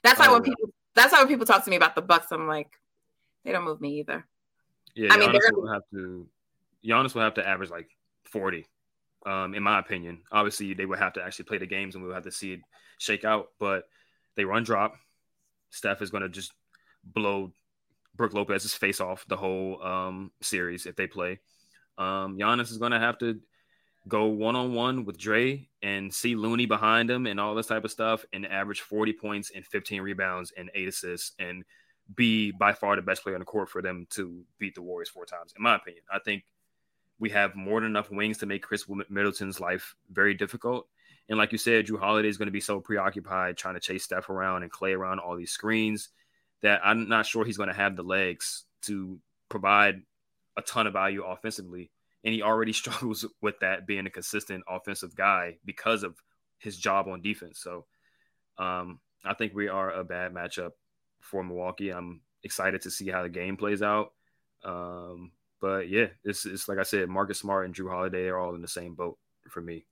That's 0.03 0.19
why 0.19 0.27
oh, 0.27 0.33
when 0.33 0.43
yeah. 0.43 0.51
people 0.51 0.75
that's 0.97 1.13
why 1.13 1.21
when 1.21 1.29
people 1.29 1.47
talk 1.47 1.63
to 1.63 1.71
me 1.71 1.77
about 1.77 1.95
the 1.95 2.03
Bucks, 2.03 2.33
I'm 2.33 2.49
like, 2.49 2.69
they 3.45 3.53
don't 3.53 3.65
move 3.65 3.81
me 3.81 4.01
either. 4.01 4.27
Yeah, 4.97 5.13
I 5.13 5.17
Giannis 5.17 5.21
mean, 5.21 5.33
they're 5.33 5.53
will 5.53 5.73
have 5.73 5.83
to 5.93 6.27
Giannis 6.85 7.15
will 7.15 7.23
have 7.23 7.35
to 7.35 7.49
average 7.49 7.71
like 7.71 7.91
40, 8.25 8.67
um, 9.25 9.55
in 9.55 9.63
my 9.63 9.79
opinion. 9.79 10.23
Obviously, 10.33 10.75
they 10.75 10.85
would 10.85 10.99
have 10.99 11.13
to 11.13 11.23
actually 11.23 11.45
play 11.45 11.59
the 11.59 11.67
games 11.67 11.95
and 11.95 12.03
we 12.03 12.09
would 12.09 12.15
have 12.15 12.25
to 12.25 12.33
see 12.33 12.55
it 12.55 12.61
shake 12.99 13.25
out. 13.25 13.51
But 13.61 13.85
they 14.35 14.45
run 14.45 14.65
drop. 14.65 14.97
Steph 15.71 16.03
is 16.03 16.11
going 16.11 16.25
to 16.25 16.29
just 16.29 16.53
blow 17.05 17.53
Brook 18.17 18.33
Lopez's 18.33 18.75
face 18.75 19.01
off 19.01 19.27
the 19.29 19.37
whole 19.37 19.83
um, 19.83 20.31
series 20.41 20.87
if 20.87 20.97
they 20.97 21.07
play. 21.07 21.41
Um, 21.99 22.39
Giannis 22.39 22.71
is 22.71 22.79
going 22.79 22.93
to 22.93 22.99
have 22.99 23.19
to 23.19 23.41
go 24.07 24.27
one 24.27 24.57
on 24.57 24.75
one 24.75 25.05
with 25.05 25.19
Dre 25.19 25.69
and 25.83 26.13
see 26.13 26.35
Looney 26.37 26.67
behind 26.67 27.11
him 27.11 27.27
and 27.27 27.41
all 27.41 27.55
this 27.55 27.67
type 27.67 27.85
of 27.85 27.91
stuff 27.91 28.25
and 28.33 28.47
average 28.47 28.83
40 28.83 29.15
points 29.15 29.51
and 29.55 29.65
15 29.65 30.03
rebounds 30.03 30.53
and 30.57 30.71
eight 30.75 30.89
assists 30.89 31.33
and 31.39 31.65
be 32.15 32.51
by 32.51 32.73
far 32.73 32.97
the 32.97 33.03
best 33.03 33.23
player 33.23 33.35
on 33.35 33.41
the 33.41 33.47
court 33.47 33.71
for 33.71 33.81
them 33.81 34.07
to 34.11 34.45
beat 34.59 34.75
the 34.75 34.83
Warriors 34.83 35.09
four 35.09 35.25
times, 35.25 35.55
in 35.57 35.63
my 35.63 35.77
opinion. 35.77 36.05
I 36.13 36.19
think 36.19 36.45
we 37.19 37.31
have 37.31 37.55
more 37.55 37.81
than 37.81 37.91
enough 37.91 38.11
wings 38.11 38.39
to 38.39 38.47
make 38.47 38.63
Khris 38.63 38.85
Middleton's 39.09 39.61
life 39.61 39.95
very 40.11 40.35
difficult. 40.35 40.87
And 41.31 41.39
like 41.39 41.53
you 41.53 41.59
said, 41.59 41.87
Jrue 41.87 41.99
Holiday 41.99 42.29
is 42.29 42.37
going 42.37 42.49
to 42.49 42.53
be 42.53 42.61
so 42.61 42.81
preoccupied 42.81 43.57
trying 43.57 43.75
to 43.75 43.81
chase 43.81 44.05
Steph 44.05 44.29
around 44.29 44.63
and 44.63 44.71
Klay 44.71 44.95
around 44.95 45.21
all 45.21 45.37
these 45.37 45.53
screens 45.53 46.11
that 46.65 46.81
I'm 46.83 47.09
not 47.09 47.27
sure 47.27 47.45
he's 47.45 47.59
going 47.59 47.69
to 47.69 47.75
have 47.75 47.95
the 47.95 48.03
legs 48.03 48.65
to 48.83 49.19
provide 49.51 50.01
a 50.57 50.63
ton 50.63 50.87
of 50.87 50.95
value 50.95 51.23
offensively 51.23 51.91
and 52.25 52.33
he 52.33 52.43
already 52.43 52.73
struggles 52.83 53.27
with 53.41 53.61
that 53.61 53.87
being 53.87 54.07
a 54.07 54.11
consistent 54.11 54.65
offensive 54.67 55.15
guy 55.15 55.59
because 55.65 56.03
of 56.03 56.17
his 56.59 56.77
job 56.77 57.07
on 57.07 57.21
defense. 57.21 57.61
So 57.61 57.85
um, 58.59 58.99
I 59.25 59.35
think 59.35 59.55
we 59.55 59.69
are 59.69 59.93
a 59.93 60.05
bad 60.05 60.33
matchup 60.33 60.71
for 61.21 61.45
Milwaukee. 61.45 61.91
I'm 61.91 62.23
excited 62.43 62.81
to 62.83 62.91
see 62.91 63.09
how 63.11 63.23
the 63.23 63.29
game 63.29 63.59
plays 63.59 63.83
out. 63.83 64.13
Um, 64.65 65.33
but 65.61 65.91
yeah, 65.91 66.07
it's, 66.25 66.47
it's 66.47 66.67
like 66.67 66.79
I 66.79 66.83
said, 66.83 67.11
Marcus 67.11 67.39
Smart 67.41 67.67
and 67.67 67.75
Jrue 67.75 67.91
Holiday 67.91 68.29
are 68.29 68.39
all 68.39 68.55
in 68.55 68.63
the 68.63 68.69
same 68.69 68.95
boat 68.95 69.19
for 69.51 69.61
me. 69.61 69.85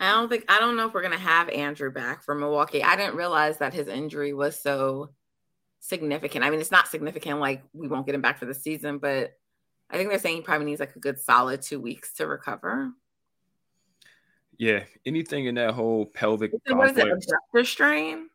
I 0.00 0.10
don't 0.10 0.28
think 0.28 0.46
I 0.48 0.58
don't 0.58 0.76
know 0.76 0.88
if 0.88 0.94
we're 0.94 1.02
gonna 1.02 1.16
have 1.16 1.48
Andrew 1.48 1.92
back 1.92 2.24
for 2.24 2.34
Milwaukee. 2.34 2.82
I 2.82 2.96
didn't 2.96 3.14
realize 3.14 3.58
that 3.58 3.72
his 3.72 3.86
injury 3.86 4.32
was 4.32 4.60
so 4.60 5.10
significant. 5.82 6.44
I 6.44 6.50
mean, 6.50 6.60
it's 6.60 6.70
not 6.70 6.88
significant 6.88 7.40
like 7.40 7.62
we 7.74 7.88
won't 7.88 8.06
get 8.06 8.14
him 8.14 8.22
back 8.22 8.38
for 8.38 8.46
the 8.46 8.54
season, 8.54 8.98
but 8.98 9.36
I 9.90 9.96
think 9.96 10.08
they're 10.08 10.18
saying 10.18 10.36
he 10.36 10.42
probably 10.42 10.66
needs 10.66 10.80
like 10.80 10.96
a 10.96 11.00
good 11.00 11.20
solid 11.20 11.60
two 11.60 11.80
weeks 11.80 12.14
to 12.14 12.26
recover. 12.26 12.92
Yeah, 14.56 14.84
anything 15.04 15.46
in 15.46 15.56
that 15.56 15.74
whole 15.74 16.06
pelvic 16.06 16.52
what 16.68 16.90
is 16.90 16.96
it, 16.96 17.06
adductor 17.06 17.66
strain? 17.66 18.28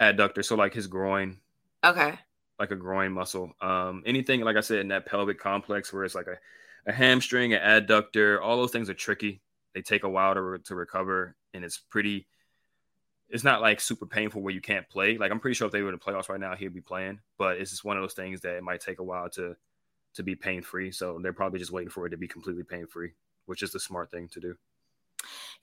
Adductor, 0.00 0.44
so 0.44 0.56
like 0.56 0.74
his 0.74 0.88
groin. 0.88 1.38
Okay. 1.84 2.18
Like 2.58 2.72
a 2.72 2.76
groin 2.76 3.12
muscle. 3.12 3.54
Um, 3.60 4.02
anything 4.04 4.40
like 4.40 4.56
I 4.56 4.60
said 4.60 4.80
in 4.80 4.88
that 4.88 5.06
pelvic 5.06 5.38
complex 5.38 5.92
where 5.92 6.04
it's 6.04 6.14
like 6.14 6.26
a, 6.26 6.36
a 6.90 6.92
hamstring, 6.92 7.54
an 7.54 7.60
adductor, 7.60 8.42
all 8.42 8.56
those 8.56 8.72
things 8.72 8.90
are 8.90 8.94
tricky. 8.94 9.40
They 9.74 9.82
take 9.82 10.02
a 10.02 10.08
while 10.08 10.34
to, 10.34 10.58
to 10.64 10.74
recover, 10.74 11.36
and 11.54 11.64
it's 11.64 11.78
pretty. 11.78 12.26
It's 13.30 13.44
not 13.44 13.60
like 13.60 13.80
super 13.80 14.06
painful 14.06 14.42
where 14.42 14.52
you 14.52 14.60
can't 14.60 14.88
play. 14.88 15.16
Like 15.16 15.30
I'm 15.30 15.40
pretty 15.40 15.54
sure 15.54 15.66
if 15.66 15.72
they 15.72 15.82
were 15.82 15.90
in 15.90 15.94
the 15.94 16.12
playoffs 16.12 16.28
right 16.28 16.40
now, 16.40 16.54
he'd 16.56 16.74
be 16.74 16.80
playing. 16.80 17.20
But 17.38 17.58
it's 17.58 17.70
just 17.70 17.84
one 17.84 17.96
of 17.96 18.02
those 18.02 18.14
things 18.14 18.40
that 18.40 18.56
it 18.56 18.62
might 18.62 18.80
take 18.80 18.98
a 18.98 19.04
while 19.04 19.30
to 19.30 19.56
to 20.14 20.22
be 20.22 20.34
pain 20.34 20.62
free. 20.62 20.90
So 20.90 21.18
they're 21.22 21.32
probably 21.32 21.58
just 21.58 21.70
waiting 21.70 21.90
for 21.90 22.06
it 22.06 22.10
to 22.10 22.16
be 22.16 22.28
completely 22.28 22.64
pain 22.64 22.86
free, 22.86 23.12
which 23.46 23.62
is 23.62 23.72
the 23.72 23.80
smart 23.80 24.10
thing 24.10 24.28
to 24.28 24.40
do. 24.40 24.56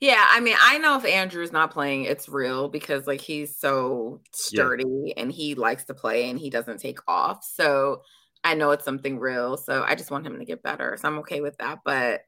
Yeah, 0.00 0.24
I 0.28 0.40
mean, 0.40 0.56
I 0.60 0.78
know 0.78 0.96
if 0.96 1.04
Andrew's 1.04 1.52
not 1.52 1.72
playing, 1.72 2.04
it's 2.04 2.28
real 2.28 2.68
because 2.68 3.06
like 3.06 3.20
he's 3.20 3.56
so 3.56 4.20
sturdy 4.32 4.84
yeah. 5.06 5.14
and 5.16 5.32
he 5.32 5.56
likes 5.56 5.84
to 5.86 5.94
play 5.94 6.30
and 6.30 6.38
he 6.38 6.50
doesn't 6.50 6.78
take 6.78 7.00
off. 7.08 7.44
So 7.44 8.02
I 8.44 8.54
know 8.54 8.70
it's 8.70 8.84
something 8.84 9.18
real. 9.18 9.56
So 9.56 9.82
I 9.82 9.96
just 9.96 10.10
want 10.12 10.26
him 10.26 10.38
to 10.38 10.44
get 10.44 10.62
better. 10.62 10.96
So 10.98 11.08
I'm 11.08 11.18
okay 11.18 11.40
with 11.40 11.58
that. 11.58 11.80
But 11.84 12.22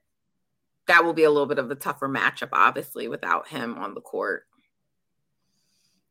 that 0.88 1.04
will 1.04 1.12
be 1.12 1.22
a 1.22 1.30
little 1.30 1.46
bit 1.46 1.60
of 1.60 1.68
the 1.68 1.76
tougher 1.76 2.08
matchup, 2.08 2.48
obviously, 2.52 3.06
without 3.06 3.46
him 3.46 3.78
on 3.78 3.94
the 3.94 4.00
court. 4.00 4.46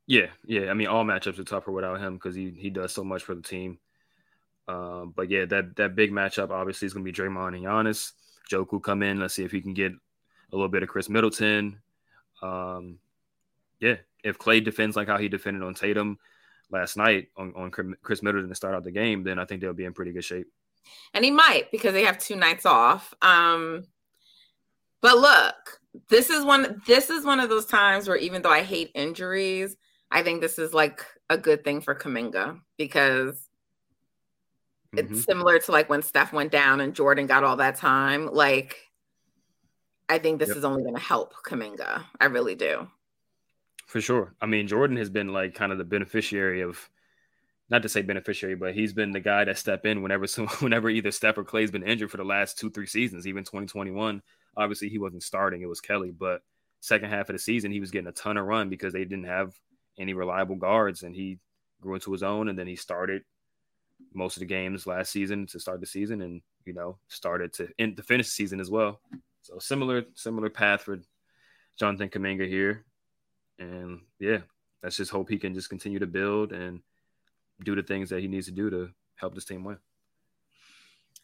Yeah, 0.10 0.26
yeah. 0.44 0.72
I 0.72 0.74
mean, 0.74 0.88
all 0.88 1.06
matchups 1.06 1.38
are 1.38 1.44
tougher 1.44 1.72
without 1.72 2.02
him 2.02 2.16
because 2.16 2.34
he 2.34 2.50
he 2.50 2.72
does 2.72 2.92
so 2.92 3.04
much 3.04 3.22
for 3.22 3.36
the 3.36 3.44
team. 3.44 3.78
Um, 4.68 5.14
but 5.16 5.30
yeah, 5.30 5.46
that 5.46 5.76
that 5.76 5.96
big 5.96 6.12
matchup 6.12 6.50
obviously 6.50 6.88
is 6.88 6.94
going 6.94 7.06
to 7.06 7.12
be 7.12 7.16
Draymond 7.16 7.56
and 7.56 7.64
Giannis. 7.64 8.14
Joku 8.52 8.82
come 8.82 9.04
in. 9.04 9.20
Let's 9.20 9.36
see 9.36 9.44
if 9.44 9.52
he 9.52 9.62
can 9.62 9.76
get 9.76 9.92
a 9.92 10.56
little 10.56 10.68
bit 10.68 10.82
of 10.82 10.90
Khris 10.90 11.10
Middleton. 11.10 11.80
Um, 12.42 12.98
yeah, 13.80 13.98
if 14.24 14.40
Klay 14.40 14.64
defends 14.64 14.96
like 14.96 15.08
how 15.08 15.20
he 15.20 15.30
defended 15.30 15.62
on 15.62 15.76
Tatum 15.76 16.18
last 16.72 16.98
night 16.98 17.28
on, 17.38 17.54
on 17.56 17.70
Khris 17.70 18.24
Middleton 18.24 18.50
to 18.50 18.56
start 18.56 18.74
out 18.74 18.84
the 18.84 18.90
game, 18.90 19.24
then 19.24 19.38
I 19.38 19.46
think 19.46 19.62
they'll 19.62 19.74
be 19.74 19.86
in 19.86 19.94
pretty 19.94 20.12
good 20.12 20.26
shape. 20.26 20.48
And 21.14 21.24
he 21.24 21.30
might 21.30 21.70
because 21.72 21.94
they 21.94 22.06
have 22.06 22.18
two 22.18 22.36
nights 22.36 22.66
off. 22.66 23.14
Um, 23.22 23.86
but 25.02 25.20
look, 25.20 25.80
this 26.10 26.32
is 26.32 26.44
one. 26.44 26.82
This 26.88 27.12
is 27.12 27.26
one 27.26 27.40
of 27.40 27.50
those 27.50 27.68
times 27.68 28.08
where 28.08 28.18
even 28.18 28.42
though 28.42 28.50
I 28.50 28.64
hate 28.64 28.90
injuries, 28.96 29.78
I 30.12 30.24
think 30.24 30.42
this 30.42 30.58
is 30.60 30.74
like 30.74 31.06
a 31.30 31.38
good 31.38 31.64
thing 31.64 31.82
for 31.82 31.94
Kuminga 31.96 32.60
because 32.78 33.50
Mm-hmm. 34.96 35.14
It's 35.14 35.26
similar 35.26 35.60
to 35.60 35.72
like 35.72 35.90
when 35.90 36.02
Steph 36.02 36.34
went 36.34 36.52
down 36.52 36.82
and 36.82 36.96
Jordan 36.96 37.28
got 37.28 37.44
all 37.44 37.58
that 37.58 37.76
time. 37.76 38.28
Like, 38.32 38.78
I 40.08 40.18
think 40.18 40.40
this 40.40 40.50
yep. 40.50 40.58
is 40.58 40.66
only 40.66 40.82
going 40.82 40.96
to 40.96 41.02
help 41.02 41.34
Kuminga. 41.46 42.04
I 42.20 42.26
really 42.26 42.56
do. 42.56 42.88
For 43.86 44.02
sure. 44.02 44.34
I 44.42 44.46
mean, 44.46 44.68
Jordan 44.68 44.98
has 44.98 45.10
been 45.10 45.32
like 45.32 45.54
kind 45.54 45.72
of 45.72 45.78
the 45.78 45.84
beneficiary 45.84 46.62
of, 46.62 46.90
not 47.70 47.84
to 47.84 47.90
say 47.90 48.02
beneficiary, 48.02 48.56
but 48.56 48.74
he's 48.74 48.94
been 48.94 49.12
the 49.12 49.20
guy 49.20 49.46
that 49.46 49.60
step 49.60 49.86
in 49.86 50.02
whenever 50.02 50.26
some, 50.28 50.48
whenever 50.60 50.90
either 50.90 51.12
Steph 51.12 51.38
or 51.38 51.44
Klay's 51.44 51.72
been 51.72 51.88
injured 51.88 52.10
for 52.10 52.18
the 52.18 52.24
last 52.24 52.58
two 52.58 52.72
three 52.72 52.88
seasons. 52.88 53.28
Even 53.28 53.44
2021, 53.44 54.24
obviously 54.58 54.90
he 54.90 54.98
wasn't 54.98 55.24
starting; 55.24 55.62
it 55.62 55.70
was 55.70 55.82
Kelly. 55.82 56.12
But 56.12 56.42
second 56.80 57.12
half 57.12 57.30
of 57.30 57.36
the 57.36 57.40
season, 57.40 57.72
he 57.72 57.80
was 57.80 57.92
getting 57.92 58.08
a 58.08 58.12
ton 58.12 58.38
of 58.38 58.46
run 58.48 58.70
because 58.70 58.94
they 58.94 59.06
didn't 59.06 59.26
have 59.26 59.54
any 60.00 60.14
reliable 60.14 60.56
guards, 60.56 61.04
and 61.04 61.16
he 61.16 61.40
grew 61.82 61.96
into 61.96 62.12
his 62.12 62.24
own. 62.24 62.50
And 62.50 62.58
then 62.58 62.68
he 62.68 62.76
started 62.76 63.24
most 64.14 64.38
of 64.38 64.42
the 64.42 64.46
games 64.46 64.88
last 64.88 65.12
season 65.12 65.46
to 65.48 65.60
start 65.60 65.80
the 65.82 65.86
season, 65.86 66.22
and 66.22 66.42
you 66.66 66.74
know 66.74 66.98
started 67.08 67.54
to 67.54 67.70
end 67.78 67.98
to 67.98 68.04
finish 68.04 68.28
the 68.28 68.32
season 68.32 68.60
as 68.60 68.72
well. 68.72 69.02
So 69.42 69.60
similar 69.60 70.06
similar 70.16 70.50
path 70.50 70.82
for 70.82 71.00
Jonathan 71.78 72.10
Kuminga 72.10 72.48
here, 72.48 72.86
and 73.60 74.02
yeah, 74.20 74.40
let's 74.84 74.98
just 74.98 75.12
hope 75.12 75.30
he 75.30 75.38
can 75.38 75.54
just 75.54 75.70
continue 75.70 76.00
to 76.00 76.08
build 76.08 76.52
and 76.52 76.82
do 77.64 77.76
the 77.76 77.84
things 77.84 78.10
that 78.10 78.22
he 78.22 78.28
needs 78.28 78.46
to 78.46 78.52
do 78.52 78.70
to 78.70 78.90
help 79.16 79.36
this 79.36 79.46
team 79.46 79.64
win. 79.64 79.78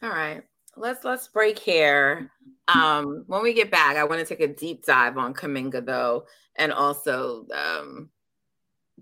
All 0.02 0.10
right. 0.10 0.42
Let's 0.76 1.04
let's 1.04 1.28
break 1.28 1.58
here. 1.58 2.30
Um, 2.68 3.24
when 3.28 3.42
we 3.42 3.54
get 3.54 3.70
back, 3.70 3.96
I 3.96 4.04
want 4.04 4.20
to 4.20 4.26
take 4.26 4.46
a 4.46 4.52
deep 4.52 4.84
dive 4.84 5.16
on 5.16 5.32
Kuminga 5.32 5.84
though, 5.84 6.26
and 6.56 6.70
also 6.70 7.46
um, 7.54 8.10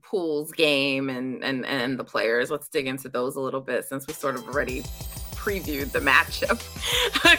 Poole's 0.05 0.53
game 0.53 1.09
and 1.09 1.43
and 1.43 1.65
and 1.67 1.99
the 1.99 2.05
players. 2.05 2.51
Let's 2.51 2.69
dig 2.69 2.87
into 2.87 3.09
those 3.09 3.37
a 3.37 3.41
little 3.41 3.61
bit 3.61 3.85
since 3.85 4.07
we 4.07 4.13
sort 4.13 4.37
of 4.37 4.47
already 4.47 4.83
previewed 5.35 5.93
the 5.93 6.01
matchup 6.01 6.61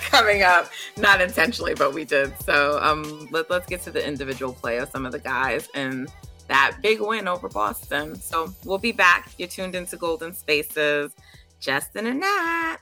coming 0.11 0.43
up. 0.43 0.69
Not 0.97 1.21
intentionally, 1.21 1.73
but 1.73 1.93
we 1.93 2.05
did. 2.05 2.33
So 2.41 2.79
um 2.81 3.27
let, 3.31 3.49
let's 3.49 3.67
get 3.67 3.81
to 3.83 3.91
the 3.91 4.05
individual 4.05 4.53
play 4.53 4.77
of 4.77 4.89
some 4.89 5.05
of 5.05 5.11
the 5.11 5.19
guys 5.19 5.69
and 5.73 6.11
that 6.47 6.77
big 6.81 7.01
win 7.01 7.27
over 7.27 7.49
Boston. 7.49 8.15
So 8.15 8.53
we'll 8.63 8.77
be 8.77 8.91
back. 8.91 9.31
You're 9.37 9.47
tuned 9.47 9.75
into 9.75 9.97
Golden 9.97 10.33
Spaces. 10.33 11.11
Justin 11.59 12.05
and 12.05 12.19
Nat. 12.19 12.77